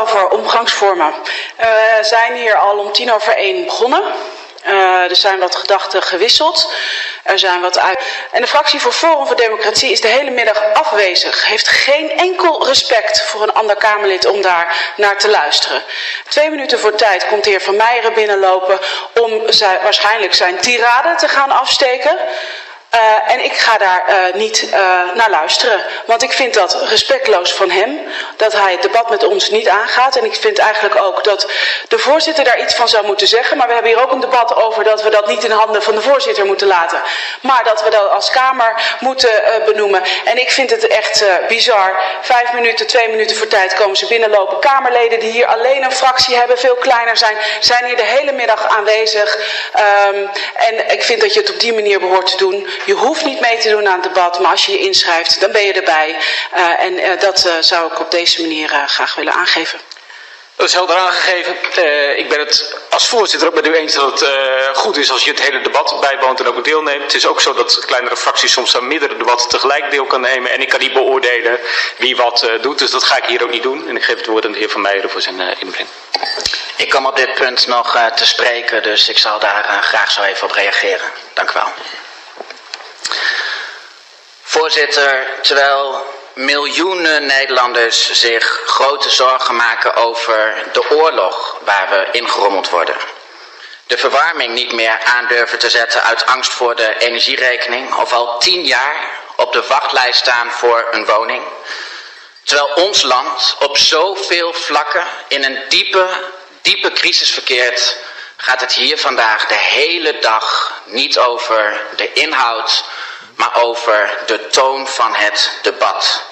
[0.00, 1.14] Over omgangsvormen.
[1.56, 4.02] We zijn hier al om tien over één begonnen.
[4.66, 6.72] Uh, er zijn wat gedachten gewisseld.
[7.22, 7.98] Er zijn wat uit.
[8.32, 11.46] En de fractie voor Forum voor Democratie is de hele middag afwezig.
[11.46, 15.82] Heeft geen enkel respect voor een ander Kamerlid om daar naar te luisteren.
[16.28, 18.78] Twee minuten voor tijd komt de heer Van Meijeren binnenlopen
[19.14, 22.18] om zijn, waarschijnlijk zijn tirade te gaan afsteken.
[22.94, 24.72] Uh, en ik ga daar uh, niet uh,
[25.14, 25.84] naar luisteren.
[26.06, 28.00] Want ik vind dat respectloos van hem.
[28.36, 30.16] Dat hij het debat met ons niet aangaat.
[30.16, 31.46] En ik vind eigenlijk ook dat
[31.88, 33.56] de voorzitter daar iets van zou moeten zeggen.
[33.56, 35.94] Maar we hebben hier ook een debat over dat we dat niet in handen van
[35.94, 37.02] de voorzitter moeten laten.
[37.40, 39.30] Maar dat we dat als Kamer moeten
[39.64, 40.02] benoemen.
[40.24, 42.02] En ik vind het echt bizar.
[42.20, 44.58] Vijf minuten, twee minuten voor tijd komen ze binnenlopen.
[44.58, 48.66] Kamerleden die hier alleen een fractie hebben, veel kleiner zijn, zijn hier de hele middag
[48.66, 49.38] aanwezig.
[50.08, 52.68] Um, en ik vind dat je het op die manier behoort te doen.
[52.84, 55.52] Je hoeft niet mee te doen aan het debat, maar als je je inschrijft, dan
[55.52, 56.16] ben je erbij.
[56.56, 59.80] Uh, en uh, dat uh, zou ik op deze manier graag willen aangeven.
[60.60, 61.56] Dat is helder aangegeven.
[61.78, 65.10] Uh, ik ben het als voorzitter ook met u eens dat het uh, goed is
[65.10, 67.02] als je het hele debat bijwoont en ook deelneemt.
[67.02, 70.50] Het is ook zo dat kleinere fracties soms aan meerdere debatten tegelijk deel kan nemen.
[70.50, 71.60] En ik kan niet beoordelen
[71.96, 73.88] wie wat uh, doet, dus dat ga ik hier ook niet doen.
[73.88, 75.88] En ik geef het woord aan de heer Van Meijeren voor zijn inbreng.
[76.76, 80.48] Ik kom op dit punt nog te spreken, dus ik zal daar graag zo even
[80.48, 81.10] op reageren.
[81.34, 81.72] Dank u wel.
[84.42, 92.96] Voorzitter, terwijl miljoenen Nederlanders zich grote zorgen maken over de oorlog waar we ingerommeld worden.
[93.86, 97.94] De verwarming niet meer aandurven te zetten uit angst voor de energierekening.
[97.94, 98.96] Of al tien jaar
[99.36, 101.42] op de wachtlijst staan voor een woning.
[102.42, 106.08] Terwijl ons land op zoveel vlakken in een diepe,
[106.62, 107.96] diepe crisis verkeert.
[108.42, 112.84] Gaat het hier vandaag de hele dag niet over de inhoud
[113.34, 116.22] maar over de toon van het debat.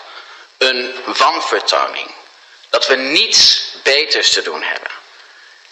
[0.59, 2.11] Een wanvertoning.
[2.70, 4.91] Dat we niets beters te doen hebben.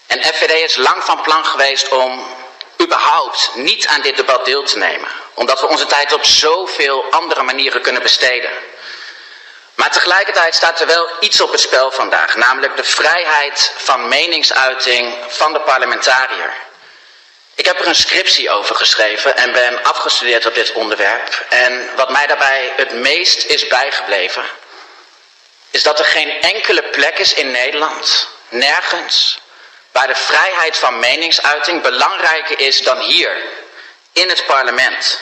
[0.06, 2.37] En FVD is lang van plan geweest om
[2.81, 5.09] überhaupt niet aan dit debat deel te nemen.
[5.34, 8.50] Omdat we onze tijd op zoveel andere manieren kunnen besteden.
[9.76, 12.37] Maar tegelijkertijd staat er wel iets op het spel vandaag.
[12.37, 16.53] Namelijk de vrijheid van meningsuiting van de parlementariër.
[17.54, 21.44] Ik heb er een scriptie over geschreven en ben afgestudeerd op dit onderwerp.
[21.48, 24.44] En wat mij daarbij het meest is bijgebleven,
[25.70, 29.38] is dat er geen enkele plek is in Nederland, nergens,
[29.92, 33.36] waar de vrijheid van meningsuiting belangrijker is dan hier,
[34.12, 35.20] in het parlement.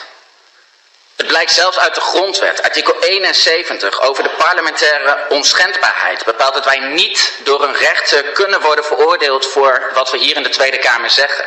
[1.15, 6.79] Het blijkt zelfs uit de grondwet, artikel 71 over de parlementaire onschendbaarheid, bepaalt dat wij
[6.79, 11.09] niet door een rechter kunnen worden veroordeeld voor wat we hier in de Tweede Kamer
[11.09, 11.45] zeggen.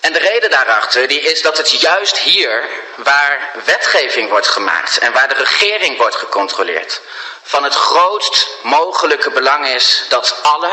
[0.00, 5.12] En de reden daarachter die is dat het juist hier waar wetgeving wordt gemaakt en
[5.12, 7.00] waar de regering wordt gecontroleerd,
[7.42, 10.72] van het grootst mogelijke belang is dat alle,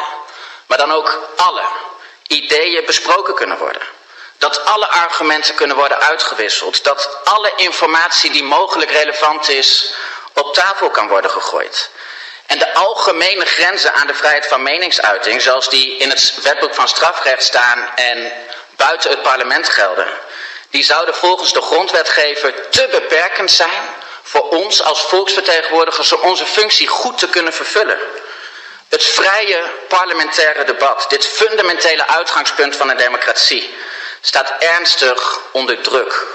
[0.65, 1.63] maar dan ook alle
[2.27, 3.81] ideeën besproken kunnen worden.
[4.41, 6.83] Dat alle argumenten kunnen worden uitgewisseld.
[6.83, 9.93] Dat alle informatie die mogelijk relevant is
[10.33, 11.89] op tafel kan worden gegooid.
[12.45, 16.87] En de algemene grenzen aan de vrijheid van meningsuiting, zoals die in het wetboek van
[16.87, 18.31] strafrecht staan en
[18.75, 20.07] buiten het parlement gelden,
[20.69, 23.83] die zouden volgens de grondwetgever te beperkend zijn
[24.23, 27.99] voor ons als volksvertegenwoordigers om onze functie goed te kunnen vervullen.
[28.89, 33.75] Het vrije parlementaire debat, dit fundamentele uitgangspunt van een democratie,
[34.21, 36.25] staat ernstig onder druk.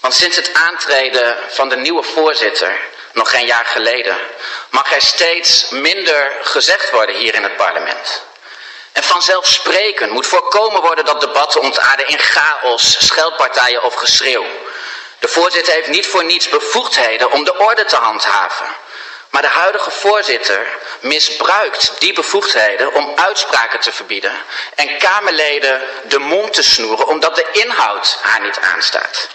[0.00, 2.80] Want sinds het aantreden van de nieuwe voorzitter,
[3.12, 4.16] nog geen jaar geleden,
[4.70, 8.22] mag er steeds minder gezegd worden hier in het parlement.
[8.92, 14.46] En vanzelfsprekend moet voorkomen worden dat debatten ontaarden in chaos, scheldpartijen of geschreeuw.
[15.18, 18.66] De voorzitter heeft niet voor niets bevoegdheden om de orde te handhaven.
[19.34, 20.66] Maar de huidige voorzitter
[21.00, 24.32] misbruikt die bevoegdheden om uitspraken te verbieden
[24.74, 29.28] en Kamerleden de mond te snoeren omdat de inhoud haar niet aanstaat.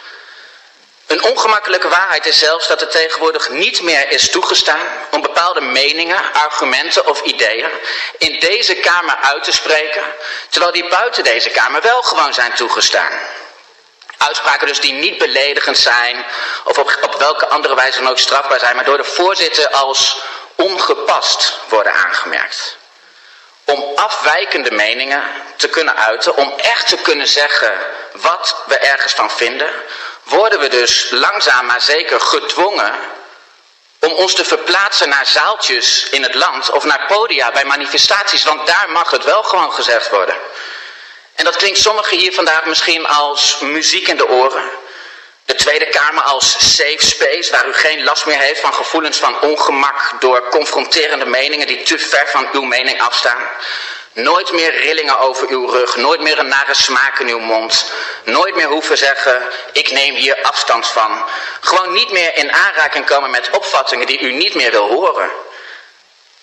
[1.07, 6.33] Een ongemakkelijke waarheid is zelfs dat het tegenwoordig niet meer is toegestaan om bepaalde meningen,
[6.33, 7.69] argumenten of ideeën
[8.17, 10.03] in deze Kamer uit te spreken,
[10.49, 13.11] terwijl die buiten deze Kamer wel gewoon zijn toegestaan.
[14.19, 16.25] Uitspraken dus die niet beledigend zijn
[16.63, 20.17] of op, op welke andere wijze dan ook strafbaar zijn, maar door de voorzitter als
[20.55, 22.77] ongepast worden aangemerkt.
[23.63, 25.23] Om afwijkende meningen
[25.55, 27.73] te kunnen uiten, om echt te kunnen zeggen
[28.13, 29.71] wat we ergens van vinden,
[30.23, 32.95] worden we dus langzaam maar zeker gedwongen
[33.99, 38.67] om ons te verplaatsen naar zaaltjes in het land of naar podia bij manifestaties, want
[38.67, 40.35] daar mag het wel gewoon gezegd worden.
[41.39, 44.69] En dat klinkt sommigen hier vandaag misschien als muziek in de oren.
[45.45, 49.41] De Tweede Kamer als safe space waar u geen last meer heeft van gevoelens van
[49.41, 53.49] ongemak door confronterende meningen die te ver van uw mening afstaan.
[54.13, 57.91] Nooit meer rillingen over uw rug, nooit meer een nare smaak in uw mond.
[58.23, 61.25] Nooit meer hoeven zeggen, ik neem hier afstand van.
[61.59, 65.31] Gewoon niet meer in aanraking komen met opvattingen die u niet meer wil horen.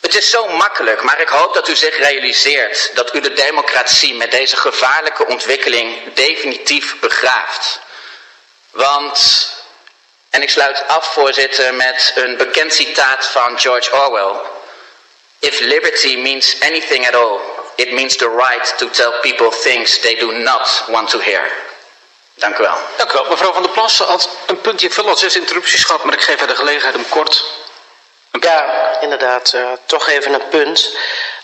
[0.07, 4.15] Het is zo makkelijk, maar ik hoop dat u zich realiseert dat u de democratie
[4.15, 7.81] met deze gevaarlijke ontwikkeling definitief begraaft.
[8.71, 9.49] Want,
[10.31, 14.41] en ik sluit af voorzitter met een bekend citaat van George Orwell.
[15.39, 17.39] If liberty means anything at all,
[17.75, 21.51] it means the right to tell people things they do not want to hear.
[22.35, 22.79] Dank u wel.
[22.97, 23.27] Dank u wel.
[23.29, 26.39] Mevrouw Van der Plas had een puntje, veel al zes interrupties gehad, maar ik geef
[26.39, 27.45] haar de gelegenheid om kort
[28.45, 29.53] ja, inderdaad.
[29.55, 30.97] Uh, toch even een punt.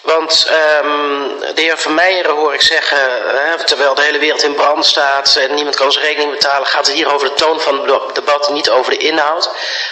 [0.03, 0.51] Want
[0.83, 2.99] um, de heer Vermeijeren hoor ik zeggen,
[3.35, 6.87] uh, terwijl de hele wereld in brand staat en niemand kan zijn rekening betalen, gaat
[6.87, 9.51] het hier over de toon van het debat, niet over de inhoud.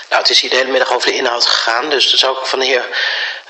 [0.09, 2.47] Nou, het is hier de hele middag over de inhoud gegaan, dus dat zou ik
[2.47, 2.89] van de heer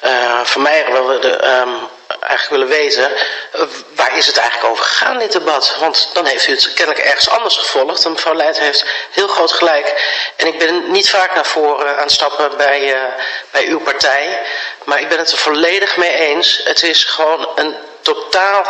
[0.05, 1.89] uh, Vermeijeren wel willen, um,
[2.21, 3.11] eigenlijk willen weten,
[3.55, 3.63] uh,
[3.95, 5.77] waar is het eigenlijk over gegaan, dit debat?
[5.79, 8.05] Want dan heeft u het kennelijk ergens anders gevolgd.
[8.05, 9.95] En mevrouw Leijt heeft heel groot gelijk.
[10.37, 13.03] En ik ben niet vaak naar voren aan het stappen bij, uh,
[13.51, 14.41] bij uw partij.
[14.85, 16.61] Maar ik ben het er volledig mee eens.
[16.65, 18.65] Het is gewoon een totaal,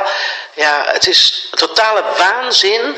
[0.54, 2.96] ja, het is totale waanzin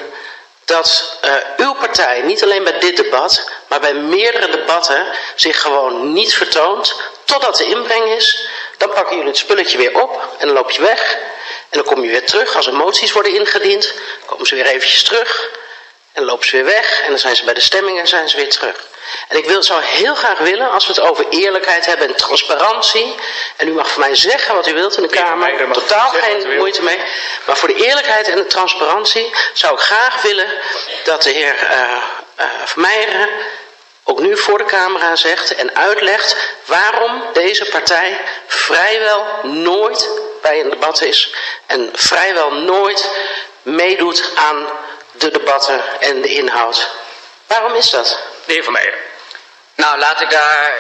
[0.65, 1.19] dat
[1.57, 6.95] uw partij, niet alleen bij dit debat, maar bij meerdere debatten, zich gewoon niet vertoont
[7.25, 8.49] totdat de inbreng is.
[8.79, 11.19] Dan pakken jullie het spulletje weer op en dan loop je weg.
[11.69, 13.95] En dan kom je weer terug als er moties worden ingediend.
[14.27, 15.49] komen ze weer eventjes terug.
[16.13, 17.01] En lopen ze weer weg.
[17.03, 18.91] En dan zijn ze bij de stemming en zijn ze weer terug.
[19.29, 23.15] En ik wil, zou heel graag willen, als we het over eerlijkheid hebben en transparantie.
[23.57, 25.73] En u mag voor mij zeggen wat u wilt in de Kamer.
[25.73, 26.99] Totaal geen moeite mee.
[27.47, 30.47] Maar voor de eerlijkheid en de transparantie zou ik graag willen
[31.05, 32.03] dat de heer uh,
[32.41, 33.29] uh, Vermeijeren
[34.05, 40.09] ook nu voor de camera zegt en uitlegt waarom deze partij vrijwel nooit
[40.43, 41.35] bij een debat is
[41.67, 43.11] en vrijwel nooit
[43.63, 44.69] meedoet aan
[45.13, 46.89] de debatten en de inhoud.
[47.47, 48.19] Waarom is dat?
[48.45, 48.95] De heer Van Meijer.
[49.75, 50.75] Nou, laat ik daar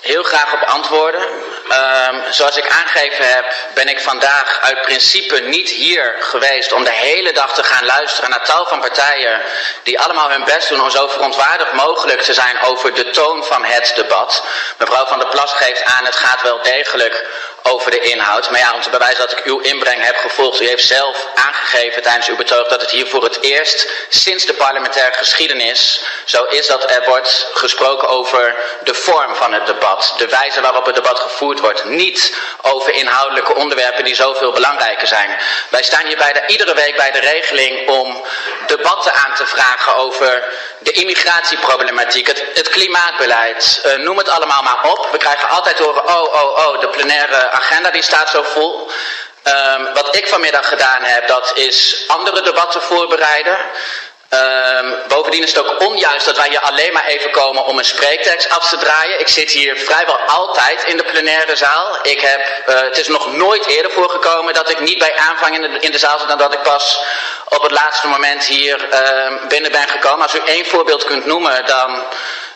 [0.00, 1.28] heel graag op antwoorden.
[1.68, 3.44] Um, zoals ik aangegeven heb,
[3.74, 8.30] ben ik vandaag uit principe niet hier geweest om de hele dag te gaan luisteren
[8.30, 9.40] naar tal van partijen
[9.82, 13.64] die allemaal hun best doen om zo verontwaardigd mogelijk te zijn over de toon van
[13.64, 14.42] het debat.
[14.78, 17.24] Mevrouw van der Plas geeft aan, het gaat wel degelijk
[17.66, 18.50] over de inhoud.
[18.50, 20.60] Maar ja, om te bewijzen dat ik uw inbreng heb gevolgd.
[20.60, 24.52] U heeft zelf aangegeven tijdens uw betoog dat het hier voor het eerst sinds de
[24.52, 30.14] parlementaire geschiedenis zo is dat er wordt gesproken over de vorm van het debat.
[30.16, 31.84] De wijze waarop het debat gevoerd wordt.
[31.84, 35.36] Niet over inhoudelijke onderwerpen die zoveel belangrijker zijn.
[35.68, 38.24] Wij staan hier bij de, iedere week bij de regeling om
[38.66, 40.42] debatten aan te vragen over
[40.78, 43.82] de immigratieproblematiek, het, klimaatbeleid.
[43.86, 45.08] Uh, noem het allemaal maar op.
[45.10, 48.90] We krijgen altijd horen, oh, oh, oh, de plenaire agenda die staat zo vol.
[49.76, 53.58] Um, wat ik vanmiddag gedaan heb, dat is andere debatten voorbereiden.
[54.30, 57.84] Um, bovendien is het ook onjuist dat wij hier alleen maar even komen om een
[57.84, 59.20] spreektekst af te draaien.
[59.20, 61.98] Ik zit hier vrijwel altijd in de plenaire zaal.
[62.02, 65.62] Ik heb, uh, het is nog nooit eerder voorgekomen dat ik niet bij aanvang in
[65.62, 66.98] de, in de zaal zit dan dat ik pas
[67.48, 70.22] op het laatste moment hier uh, binnen ben gekomen.
[70.22, 72.04] Als u één voorbeeld kunt noemen, dan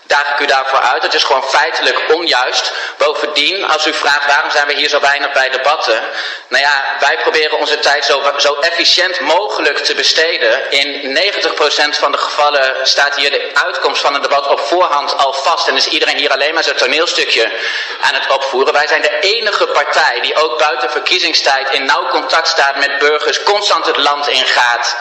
[0.09, 1.03] daag ik u daarvoor uit.
[1.03, 2.73] Het is gewoon feitelijk onjuist.
[2.97, 6.03] Bovendien, als u vraagt waarom zijn we hier zo weinig bij debatten.
[6.49, 10.71] Nou ja, wij proberen onze tijd zo, zo efficiënt mogelijk te besteden.
[10.71, 15.33] In 90% van de gevallen staat hier de uitkomst van een debat op voorhand al
[15.33, 15.69] vast.
[15.69, 17.53] En is iedereen hier alleen maar zijn toneelstukje
[18.01, 18.73] aan het opvoeren.
[18.73, 23.43] Wij zijn de enige partij die ook buiten verkiezingstijd in nauw contact staat met burgers.
[23.43, 24.97] Constant het land ingaat.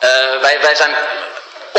[0.00, 0.94] Uh, wij, wij zijn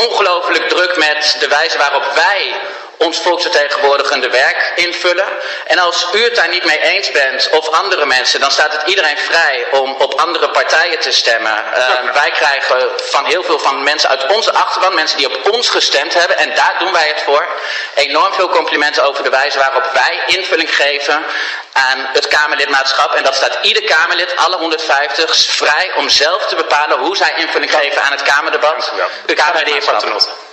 [0.06, 2.56] ongelooflijk druk met de wijze waarop wij
[2.98, 5.28] ons volksvertegenwoordigende werk invullen.
[5.66, 8.82] En als u het daar niet mee eens bent, of andere mensen, dan staat het
[8.86, 11.64] iedereen vrij om op andere partijen te stemmen.
[11.78, 15.70] Uh, wij krijgen van heel veel van mensen uit onze achterban, mensen die op ons
[15.70, 17.48] gestemd hebben, en daar doen wij het voor,
[17.96, 21.26] enorm veel complimenten over de wijze waarop wij invulling geven
[21.74, 22.10] aan
[22.48, 23.14] Kamerlidmaatschap.
[23.14, 27.72] En dat staat ieder Kamerlid, alle 150, vrij om zelf te bepalen hoe zij invulling
[27.72, 28.92] geven aan het Kamerdebat.
[29.26, 30.47] De Kamer de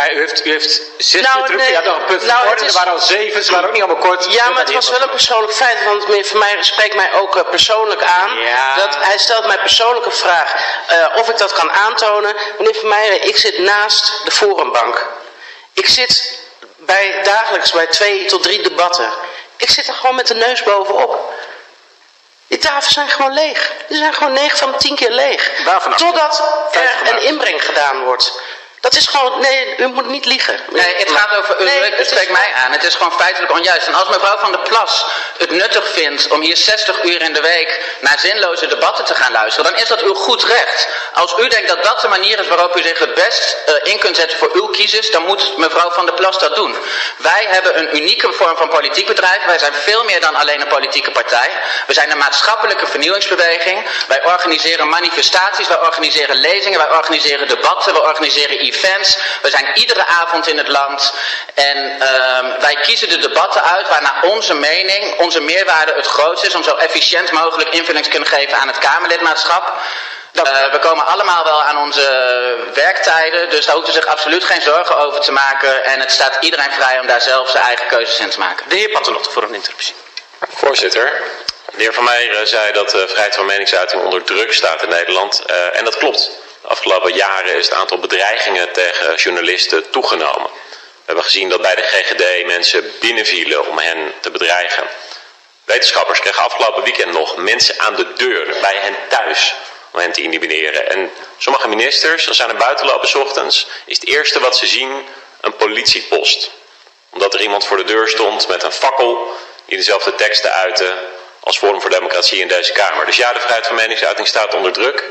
[0.00, 1.60] Ja, u heeft, u heeft zes nou, terug.
[1.60, 2.62] Nee, u had nog een punt nou, is...
[2.62, 4.32] Er waren al zeven, ze waren ook niet allemaal kort.
[4.32, 5.84] Ja, maar het was wel een persoonlijk feit.
[5.84, 8.38] Want meneer Van mij spreekt mij ook uh, persoonlijk aan.
[8.38, 8.76] Ja.
[8.76, 10.54] Dat, hij stelt mij persoonlijke vraag
[10.90, 12.34] uh, of ik dat kan aantonen.
[12.58, 15.06] Meneer Van Meijeren, ik zit naast de forumbank.
[15.72, 16.38] Ik zit
[16.76, 19.10] bij, dagelijks bij twee tot drie debatten.
[19.56, 21.32] Ik zit er gewoon met de neus bovenop.
[22.46, 23.72] Die tafels zijn gewoon leeg.
[23.88, 25.50] Die zijn gewoon 9 van de 10 keer leeg.
[25.96, 28.32] Totdat er een inbreng gedaan wordt.
[28.80, 30.60] Dat is gewoon, nee, u moet niet liegen.
[30.70, 32.72] Nee, het gaat over, u Nee, het spreekt mij aan.
[32.72, 33.86] Het is gewoon feitelijk onjuist.
[33.86, 35.06] En als mevrouw Van der Plas
[35.38, 39.32] het nuttig vindt om hier 60 uur in de week naar zinloze debatten te gaan
[39.32, 40.88] luisteren, dan is dat uw goed recht.
[41.14, 43.98] Als u denkt dat dat de manier is waarop u zich het best eh, in
[43.98, 46.76] kunt zetten voor uw kiezers, dan moet mevrouw Van der Plas dat doen.
[47.16, 49.44] Wij hebben een unieke vorm van politiek bedrijf.
[49.44, 51.50] Wij zijn veel meer dan alleen een politieke partij.
[51.86, 53.86] We zijn een maatschappelijke vernieuwingsbeweging.
[54.08, 59.18] Wij organiseren manifestaties, wij organiseren lezingen, wij organiseren debatten, wij organiseren events.
[59.42, 61.14] We zijn iedere avond in het land
[61.54, 66.44] en ehm, wij kiezen de debatten uit waar naar onze mening, onze meerwaarde het grootst
[66.44, 69.72] is om zo efficiënt mogelijk invulling te kunnen geven aan het Kamerlidmaatschap.
[70.32, 74.62] Eh, we komen allemaal wel aan onze werktijden, dus daar hoeft u zich absoluut geen
[74.62, 75.84] zorgen over te maken.
[75.84, 78.68] En het staat iedereen vrij om daar zelf zijn eigen keuzes in te maken.
[78.68, 79.94] De heer Paternotte voor een interruptie.
[80.48, 81.22] Voorzitter,
[81.74, 85.42] de heer Van Meijeren zei dat de vrijheid van meningsuiting onder druk staat in Nederland.
[85.46, 86.30] Eh, en dat klopt.
[86.70, 90.50] Afgelopen jaren is het aantal bedreigingen tegen journalisten toegenomen.
[90.70, 94.84] We hebben gezien dat bij de GGD mensen binnenvielen om hen te bedreigen.
[95.64, 99.54] Wetenschappers kregen afgelopen weekend nog mensen aan de deur bij hen thuis
[99.92, 100.90] om hen te intimideren.
[100.90, 105.06] En sommige ministers, als ze naar buiten lopen ochtends, is het eerste wat ze zien
[105.40, 106.50] een politiepost.
[107.10, 110.96] Omdat er iemand voor de deur stond met een fakkel die dezelfde teksten uitte
[111.40, 113.06] als Forum voor Democratie in deze Kamer.
[113.06, 115.04] Dus ja, de vrijheid van meningsuiting staat onder druk.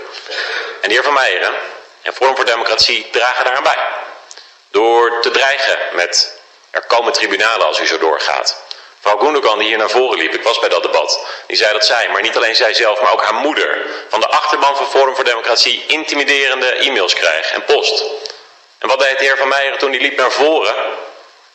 [0.82, 1.54] En de heer Van Meijeren
[2.02, 3.88] en Forum voor Democratie dragen daaraan bij.
[4.72, 6.40] Door te dreigen met
[6.72, 8.64] er komen tribunalen als u zo doorgaat.
[9.04, 11.86] Mevrouw Gundogan die hier naar voren liep, ik was bij dat debat, die zei dat
[11.86, 15.16] zij, maar niet alleen zij zelf, maar ook haar moeder, van de achterban van Forum
[15.16, 18.04] voor Democratie intimiderende e-mails krijgt en post.
[18.78, 20.76] En wat deed de heer Van Meijeren toen hij liep naar voren?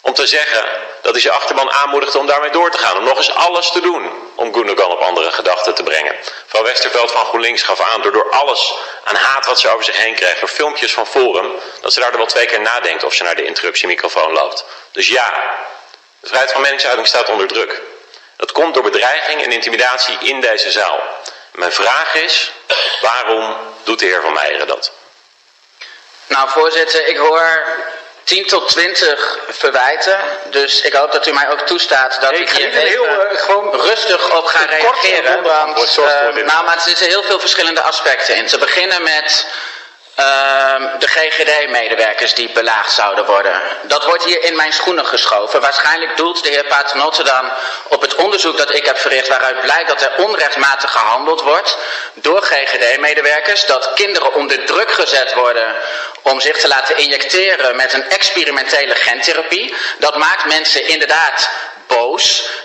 [0.05, 0.65] Om te zeggen
[1.03, 2.97] dat hij zijn achterban aanmoedigde om daarmee door te gaan.
[2.97, 6.17] Om nog eens alles te doen om Gundogan op andere gedachten te brengen.
[6.43, 9.97] Mevrouw Westerveld van GroenLinks gaf aan door, door alles aan haat wat ze over zich
[9.97, 10.41] heen krijgt.
[10.41, 11.53] Door filmpjes van Forum.
[11.81, 14.65] Dat ze daar wel twee keer nadenkt of ze naar de interruptiemicrofoon loopt.
[14.93, 15.55] Dus ja,
[16.21, 17.83] de vrijheid van meningsuiting staat onder druk.
[18.37, 21.01] Dat komt door bedreiging en intimidatie in deze zaal.
[21.53, 22.53] Mijn vraag is,
[23.01, 24.93] waarom doet de heer Van Meijeren dat?
[26.27, 27.65] Nou, voorzitter, ik hoor
[28.25, 30.19] 10 tot 20 verwijten.
[30.51, 33.31] Dus ik hoop dat u mij ook toestaat dat Nee, ik hier een heel, even
[33.31, 35.43] eh, gewoon rustig op ga reageren.
[35.43, 38.47] Want, eh, nou, maar er zitten heel veel verschillende aspecten in.
[38.47, 39.47] Te beginnen met
[40.15, 43.63] ehm, de GGD-medewerkers die belaagd zouden worden.
[43.83, 45.61] Dat wordt hier in mijn schoenen geschoven.
[45.61, 47.51] Waarschijnlijk doelt de heer Paternotte dan
[47.89, 49.29] op het onderzoek dat ik heb verricht...
[49.29, 51.79] waaruit blijkt dat er onrechtmatig gehandeld wordt
[52.15, 53.67] door GGD-medewerkers.
[53.67, 55.75] Dat kinderen onder druk gezet worden
[56.23, 59.75] om zich te laten injecteren met een experimentele gentherapie.
[59.99, 61.51] Dat maakt mensen inderdaad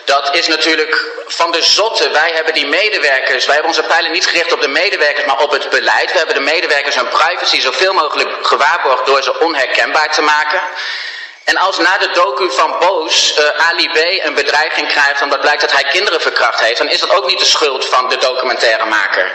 [0.05, 2.09] Dat is natuurlijk van de zotte.
[2.09, 5.51] Wij hebben die medewerkers, wij hebben onze pijlen niet gericht op de medewerkers, maar op
[5.51, 6.11] het beleid.
[6.11, 10.61] We hebben de medewerkers hun privacy zoveel mogelijk gewaarborgd door ze onherkenbaar te maken.
[11.49, 14.25] En als na de docu van Boos eh, Ali B.
[14.25, 17.39] een bedreiging krijgt omdat blijkt dat hij kinderen verkracht heeft, dan is dat ook niet
[17.39, 19.31] de schuld van de documentairemaker.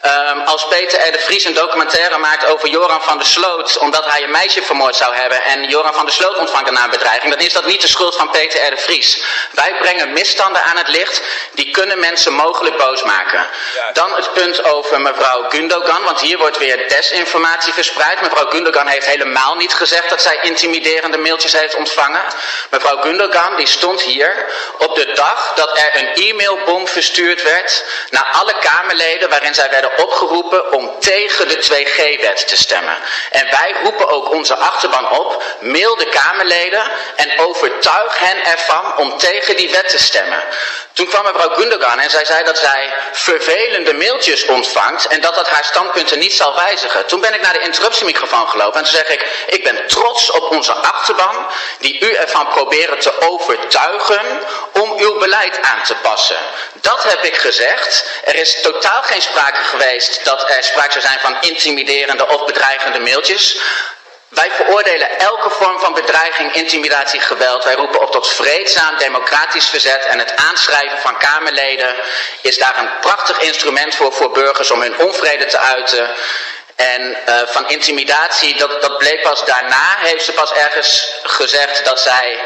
[0.00, 1.12] Ehm, als Peter R.
[1.12, 4.96] de Vries een documentaire maakt over Joran van der Sloot, omdat hij een meisje vermoord
[4.96, 7.80] zou hebben en Joran van der Sloot ontvangt daarna een bedreiging, dan is dat niet
[7.80, 8.70] de schuld van Peter R.
[8.70, 9.22] de Vries.
[9.50, 11.22] Wij brengen misstanden aan het licht,
[11.52, 13.46] die kunnen mensen mogelijk boos maken.
[13.92, 18.20] Dan het punt over mevrouw Gundogan, want hier wordt weer desinformatie verspreid.
[18.20, 22.22] Mevrouw Gundogan heeft helemaal niet gezegd dat zij intimiderende mailtjes heeft ontvangen.
[22.70, 24.46] Mevrouw Gundogan die stond hier
[24.78, 29.98] op de dag dat er een e-mailbom verstuurd werd naar alle Kamerleden waarin zij werden
[29.98, 32.96] opgeroepen om tegen de 2G-wet te stemmen.
[33.30, 39.18] En wij roepen ook onze achterban op, mail de Kamerleden en overtuig hen ervan om
[39.18, 40.42] tegen die wet te stemmen.
[40.92, 45.48] Toen kwam mevrouw Gundogan en zij zei dat zij vervelende mailtjes ontvangt en dat dat
[45.48, 47.06] haar standpunten niet zal wijzigen.
[47.06, 50.50] Toen ben ik naar de interruptiemicrofoon gelopen en toen zeg ik, ik ben trots op
[50.50, 51.46] onze achterban
[51.78, 54.40] die u ervan proberen te overtuigen
[54.72, 56.36] om uw beleid aan te passen.
[56.72, 58.20] Dat heb ik gezegd.
[58.24, 62.98] Er is totaal geen sprake geweest dat er sprake zou zijn van intimiderende of bedreigende
[62.98, 63.60] mailtjes.
[64.28, 67.64] Wij veroordelen elke vorm van bedreiging, intimidatie, geweld.
[67.64, 70.04] Wij roepen op tot vreedzaam democratisch verzet.
[70.04, 71.94] En het aanschrijven van Kamerleden
[72.40, 76.10] is daar een prachtig instrument voor, voor burgers om hun onvrede te uiten.
[76.78, 82.00] En uh, van intimidatie, dat, dat bleek pas daarna, heeft ze pas ergens gezegd dat
[82.00, 82.40] zij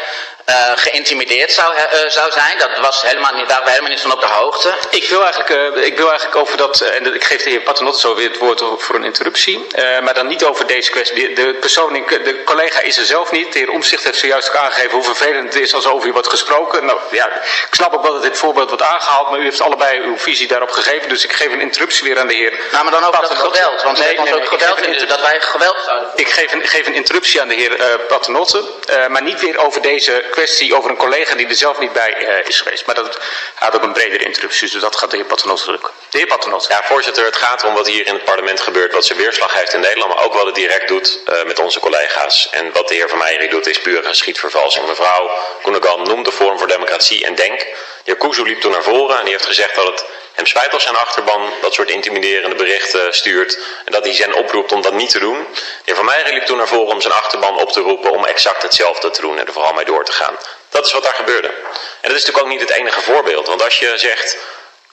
[0.49, 2.59] uh, geïntimideerd zou, uh, zou zijn.
[2.59, 4.75] Dat was helemaal niet, daar waren we helemaal niet van op de hoogte.
[4.91, 8.01] Ik wil eigenlijk, uh, ik wil eigenlijk over dat, en ik geef de heer Paternotte
[8.01, 9.67] zo weer het woord voor een interruptie,
[10.03, 11.33] maar dan niet over deze kwestie.
[11.33, 13.53] De, persoon, de collega is er zelf niet.
[13.53, 16.29] De heer Omzicht heeft zojuist ook aangegeven hoe vervelend het is als over u wordt
[16.29, 16.85] gesproken.
[16.85, 20.01] Nou ja, ik snap ook wel dat dit voorbeeld wordt aangehaald, maar u heeft allebei
[20.01, 21.09] uw visie daarop gegeven.
[21.09, 22.53] Dus ik geef een interruptie weer aan de heer.
[22.71, 25.77] Nou, maar dan over dat geweld, want nee, nee, ook geweld in, dat wij geweld
[25.85, 26.11] zouden.
[26.15, 28.65] Ik geef een, geef een interruptie aan de heer Paternotte,
[29.09, 32.47] maar niet weer over deze kwestie over een collega die er zelf niet bij uh,
[32.49, 32.87] is geweest.
[32.87, 33.19] Maar dat
[33.55, 35.91] gaat op een bredere interruptie, dus dat gaat de heer Paternotte lukken.
[36.09, 36.73] De heer Paternotte.
[36.73, 39.73] Ja, voorzitter, het gaat om wat hier in het parlement gebeurt, wat zijn weerslag heeft
[39.73, 42.49] in Nederland, maar ook wat het direct doet uh, met onze collega's.
[42.51, 44.87] En wat de heer Van Meijeren doet is puur een schietvervalsing.
[44.87, 45.31] Mevrouw
[45.63, 47.59] Koenegan noemde Forum voor Democratie en Denk.
[48.05, 50.83] De heer liep toen naar voren en die heeft gezegd dat het hem spijt als
[50.83, 55.11] zijn achterban dat soort intimiderende berichten stuurt en dat hij zijn oproept om dat niet
[55.11, 55.47] te doen.
[55.85, 58.63] Heer Van Meijeren liep toen naar voren om zijn achterban op te roepen om exact
[58.63, 60.37] hetzelfde te doen en er vooral mee door te gaan.
[60.69, 61.49] Dat is wat daar gebeurde.
[61.49, 63.47] En dat is natuurlijk ook niet het enige voorbeeld.
[63.47, 64.37] Want als je zegt,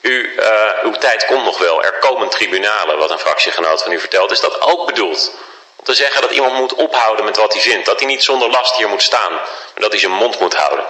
[0.00, 4.00] u, uh, uw tijd komt nog wel, er komen tribunalen, wat een fractiegenoot van u
[4.00, 5.32] vertelt, is dat ook bedoeld.
[5.76, 7.86] Om te zeggen dat iemand moet ophouden met wat hij vindt.
[7.86, 10.84] Dat hij niet zonder last hier moet staan, maar dat hij zijn mond moet houden.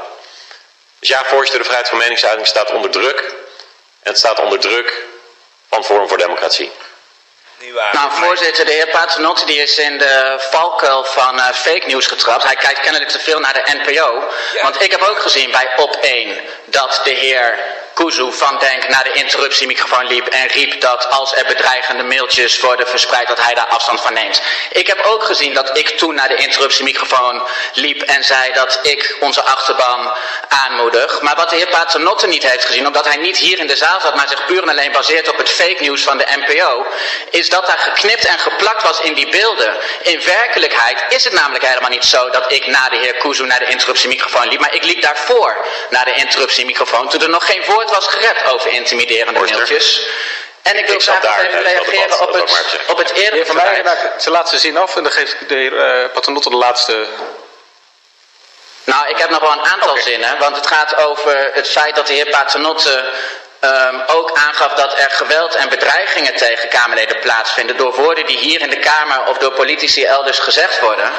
[0.99, 3.35] Dus ja, voorzitter, de vrijheid van meningsuiting staat onder druk.
[4.03, 5.05] En het staat onder druk
[5.69, 6.73] van Forum voor Democratie.
[7.93, 12.43] Nou, voorzitter, de heer Paternotte die is in de valkuil van uh, fake news getrapt.
[12.43, 14.25] Hij kijkt kennelijk te veel naar de NPO.
[14.63, 17.59] Want ik heb ook gezien bij Op 1 dat de heer
[17.95, 22.89] Kuzu van Denk naar de interruptiemicrofoon liep en riep dat als er bedreigende mailtjes worden
[22.89, 24.43] verspreid, dat hij daar afstand van neemt.
[24.71, 27.43] Ik heb ook gezien dat ik toen naar de interruptiemicrofoon
[27.73, 30.13] liep en zei dat ik onze achterban
[30.49, 31.21] aanmoedig.
[31.21, 34.01] Maar wat de heer Paternotte niet heeft gezien, omdat hij niet hier in de zaal
[34.01, 36.87] zat, maar zich puur en alleen baseert op het fake news van de NPO,
[37.31, 39.77] is dat daar geknipt en geplakt was in die beelden.
[40.03, 43.59] In werkelijkheid is het namelijk helemaal niet zo dat ik na de heer Kuzu naar
[43.59, 47.90] de interruptiemicrofoon liep, maar ik liep daarvoor naar de interruptiemicrofoon toen er nog geen woord
[47.91, 50.07] was gerept over intimiderende mailtjes.
[50.63, 54.23] En ik wil ik graag even reageren op het, op het eerdere Van mij maakt
[54.23, 57.07] zijn laatste zin af en dan geeft de heer uh, Paternotte de laatste...
[58.85, 60.03] Nou, ik heb nog wel een aantal okay.
[60.03, 63.05] zinnen, want het gaat over het feit dat de heer Paternotte
[63.61, 68.61] um, ook aangaf dat er geweld en bedreigingen tegen Kamerleden plaatsvinden door woorden die hier
[68.61, 71.13] in de Kamer of door politici elders gezegd worden.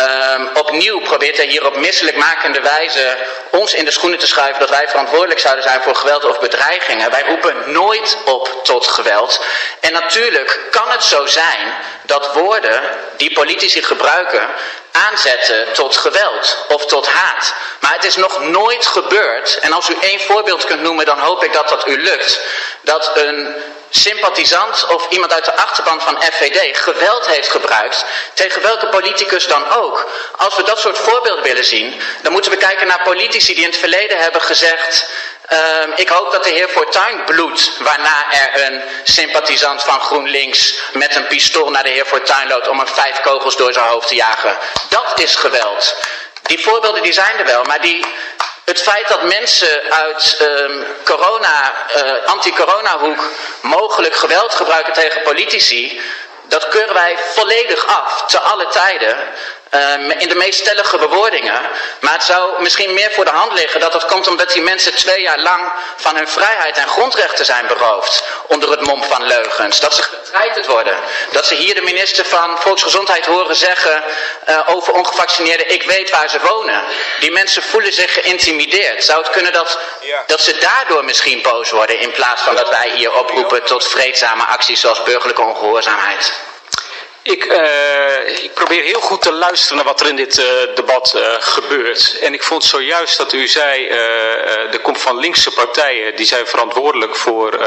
[0.00, 3.16] Um, opnieuw probeert hij hier op misselijkmakende wijze
[3.50, 7.10] ons in de schoenen te schuiven dat wij verantwoordelijk zouden zijn voor geweld of bedreigingen.
[7.10, 9.40] Wij roepen nooit op tot geweld.
[9.80, 12.82] En natuurlijk kan het zo zijn dat woorden
[13.16, 14.48] die politici gebruiken
[14.92, 17.54] aanzetten tot geweld of tot haat.
[17.80, 21.44] Maar het is nog nooit gebeurd, en als u één voorbeeld kunt noemen, dan hoop
[21.44, 22.40] ik dat dat u lukt,
[22.80, 23.54] dat een
[23.90, 29.70] sympathisant of iemand uit de achterban van FVD geweld heeft gebruikt, tegen welke politicus dan
[29.70, 30.10] ook.
[30.36, 33.70] Als we dat soort voorbeelden willen zien, dan moeten we kijken naar politici die in
[33.70, 35.06] het verleden hebben gezegd,
[35.52, 35.58] uh,
[35.96, 41.26] ik hoop dat de heer Fortuyn bloedt, waarna er een sympathisant van GroenLinks met een
[41.26, 44.56] pistool naar de heer Fortuyn loopt om hem vijf kogels door zijn hoofd te jagen.
[44.88, 45.94] Dat is geweld.
[46.42, 48.04] Die voorbeelden die zijn er wel, maar die
[48.66, 56.00] het feit dat mensen uit um, corona, uh, anti-corona hoek mogelijk geweld gebruiken tegen politici,
[56.48, 59.16] dat keuren wij volledig af, te alle tijden.
[59.74, 61.60] Uh, in de meest stellige bewoordingen.
[62.00, 64.94] Maar het zou misschien meer voor de hand liggen dat dat komt omdat die mensen
[64.94, 68.22] twee jaar lang van hun vrijheid en grondrechten zijn beroofd.
[68.46, 69.80] Onder het mom van leugens.
[69.80, 70.96] Dat ze getreiterd worden.
[71.30, 74.04] Dat ze hier de minister van Volksgezondheid horen zeggen
[74.48, 76.82] uh, over ongevaccineerden, ik weet waar ze wonen.
[77.20, 79.04] Die mensen voelen zich geïntimideerd.
[79.04, 79.78] Zou het kunnen dat,
[80.26, 84.44] dat ze daardoor misschien boos worden in plaats van dat wij hier oproepen tot vreedzame
[84.44, 86.32] acties zoals burgerlijke ongehoorzaamheid?
[87.26, 91.12] Ik, uh, ik, probeer heel goed te luisteren naar wat er in dit uh, debat
[91.16, 92.18] uh, gebeurt.
[92.20, 97.16] En ik vond zojuist dat u zei, er komt van linkse partijen, die zijn verantwoordelijk
[97.16, 97.58] voor,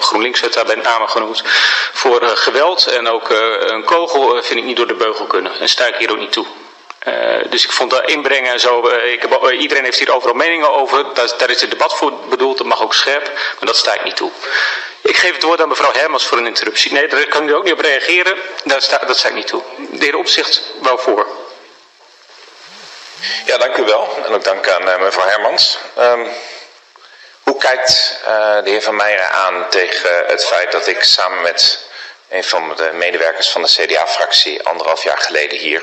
[0.00, 1.42] GroenLinks werd daar bij name genoemd,
[1.92, 2.86] voor geweld.
[2.86, 5.60] En ook een kogel vind ik niet door de beugel kunnen.
[5.60, 6.46] En sta ik hier ook niet toe.
[7.50, 8.88] dus ik vond dat inbrengen en zo.
[8.88, 9.22] Ik
[9.58, 11.04] iedereen heeft hier overal meningen over.
[11.14, 12.58] Daar, daar is het debat voor bedoeld.
[12.58, 13.24] Dat mag ook scherp.
[13.24, 14.30] Maar dat sta ik niet toe.
[15.02, 16.92] Ik geef het woord aan mevrouw Hermans voor een interruptie.
[16.92, 18.36] Nee, daar kan u ook niet op reageren.
[18.64, 19.62] Daar sta, dat sta niet toe.
[19.90, 21.26] De heer Opzicht wel voor.
[23.44, 24.22] Ja, dank u wel.
[24.24, 25.78] En ook dank aan uh, mevrouw Hermans.
[25.98, 26.28] Um,
[27.42, 28.28] hoe kijkt uh,
[28.64, 31.86] de heer Van Meijeren aan tegen het feit dat ik samen met
[32.28, 35.82] een van de medewerkers van de CDA-fractie anderhalf jaar geleden hier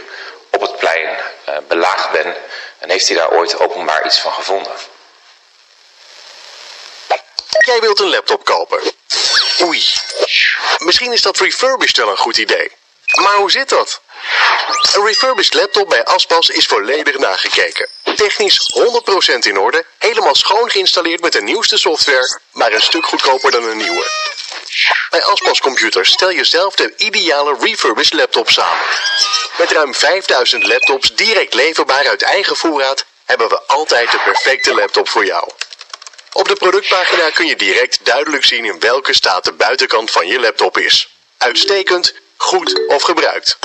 [0.51, 1.09] op het plein
[1.49, 2.35] uh, belaagd ben?
[2.79, 4.73] En heeft hij daar ooit openbaar iets van gevonden?
[7.59, 8.79] Jij wilt een laptop kopen.
[9.61, 9.83] Oei.
[10.77, 12.71] Misschien is dat refurbished wel een goed idee.
[13.21, 14.01] Maar hoe zit dat?
[14.93, 17.89] Een refurbished laptop bij Aspas is volledig nagekeken.
[18.15, 18.73] Technisch
[19.33, 23.63] 100% in orde, helemaal schoon geïnstalleerd met de nieuwste software, maar een stuk goedkoper dan
[23.63, 24.09] een nieuwe.
[25.09, 28.85] Bij Aspas Computers stel je zelf de ideale refurbished laptop samen.
[29.57, 35.09] Met ruim 5000 laptops direct leverbaar uit eigen voorraad hebben we altijd de perfecte laptop
[35.09, 35.49] voor jou.
[36.37, 40.39] Op de productpagina kun je direct duidelijk zien in welke staat de buitenkant van je
[40.39, 41.09] laptop is.
[41.37, 43.57] Uitstekend, goed of gebruikt.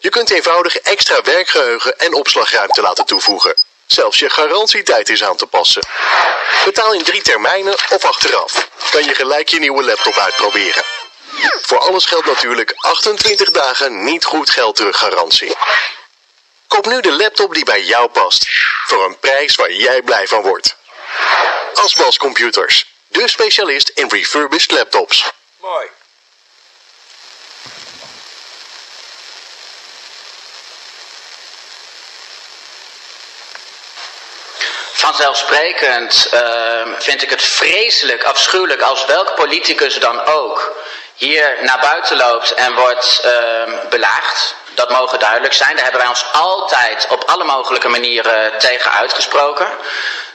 [0.00, 3.56] Je kunt eenvoudig extra werkgeheugen en opslagruimte laten toevoegen.
[3.86, 5.86] Zelfs je garantietijd is aan te passen.
[6.64, 8.68] Betaal in drie termijnen of achteraf.
[8.90, 10.82] Kan je gelijk je nieuwe laptop uitproberen.
[11.60, 15.56] Voor alles geldt natuurlijk 28 dagen niet goed geld terug garantie.
[16.68, 18.46] Koop nu de laptop die bij jou past.
[18.86, 20.76] Voor een prijs waar jij blij van wordt.
[21.78, 22.86] Asbas Computers.
[23.06, 25.30] De specialist in refurbished laptops.
[25.60, 25.86] Mooi.
[34.92, 36.40] Vanzelfsprekend uh,
[36.98, 40.72] vind ik het vreselijk, afschuwelijk als welk politicus dan ook
[41.14, 44.54] hier naar buiten loopt en wordt uh, belaagd.
[44.74, 45.74] Dat mogen duidelijk zijn.
[45.74, 49.68] Daar hebben wij ons altijd op alle mogelijke manieren tegen uitgesproken.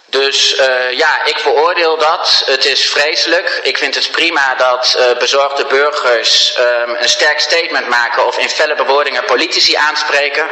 [0.10, 2.44] Dus uh, ja, ik veroordeel dat.
[2.46, 3.60] Het is vreselijk.
[3.64, 8.50] Ik vind het prima dat uh, bezorgde burgers um, een sterk statement maken of in
[8.50, 10.48] felle bewoordingen politici aanspreken.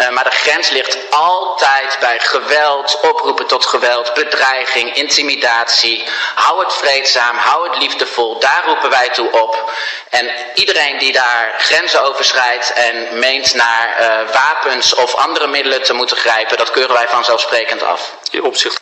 [0.00, 6.08] Uh, maar de grens ligt altijd bij geweld, oproepen tot geweld, bedreiging, intimidatie.
[6.34, 8.38] Hou het vreedzaam, hou het liefdevol.
[8.38, 9.70] Daar roepen wij toe op.
[10.10, 13.94] En iedereen die daar grenzen overschrijdt en meent naar
[14.32, 18.12] wapens of andere middelen te moeten grijpen, dat keuren wij vanzelfsprekend af.
[18.40, 18.80] Opzicht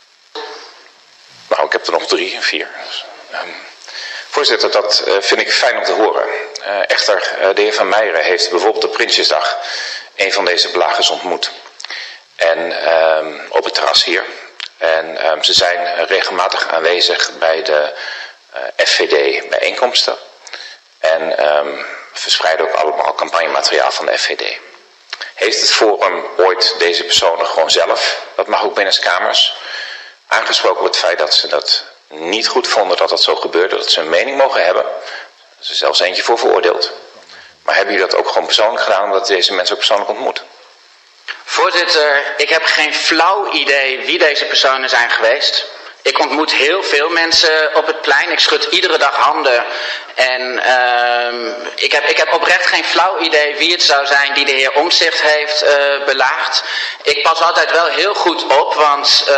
[1.51, 2.69] nou, ik heb er nog drie, vier.
[3.33, 3.55] Um,
[4.29, 6.29] voorzitter, dat uh, vind ik fijn om te horen.
[6.61, 9.59] Uh, echter, uh, de heer Van Meijeren heeft bijvoorbeeld op Prinsjesdag
[10.17, 11.51] een van deze belagers ontmoet.
[12.37, 14.25] En um, op het terras hier.
[14.77, 17.95] En um, ze zijn regelmatig aanwezig bij de
[18.77, 20.19] FVD bijeenkomsten.
[20.99, 21.35] En
[22.13, 24.59] verspreiden ook allemaal campagnemateriaal van de FVD.
[25.35, 29.55] Heeft het Forum ooit deze personen gewoon zelf, dat mag ook binnenskamers,
[30.27, 33.91] aangesproken op het feit dat ze dat niet goed vonden dat dat zo gebeurde, dat
[33.91, 34.85] ze een mening mogen hebben.
[34.85, 36.93] Er zelfs eentje voor veroordeeld.
[37.63, 40.43] Maar hebben jullie dat ook gewoon persoonlijk gedaan, omdat deze mensen ook persoonlijk ontmoet?
[41.45, 45.67] Voorzitter, ik heb geen flauw idee wie deze personen zijn geweest.
[46.03, 48.31] Ik ontmoet heel veel mensen op het plein.
[48.31, 49.65] Ik schud iedere dag handen.
[50.15, 54.45] En uh, ik, heb, ik heb oprecht geen flauw idee wie het zou zijn die
[54.45, 55.71] de heer Omzicht heeft uh,
[56.05, 56.65] belaagd.
[57.03, 59.35] Ik pas altijd wel heel goed op, want uh,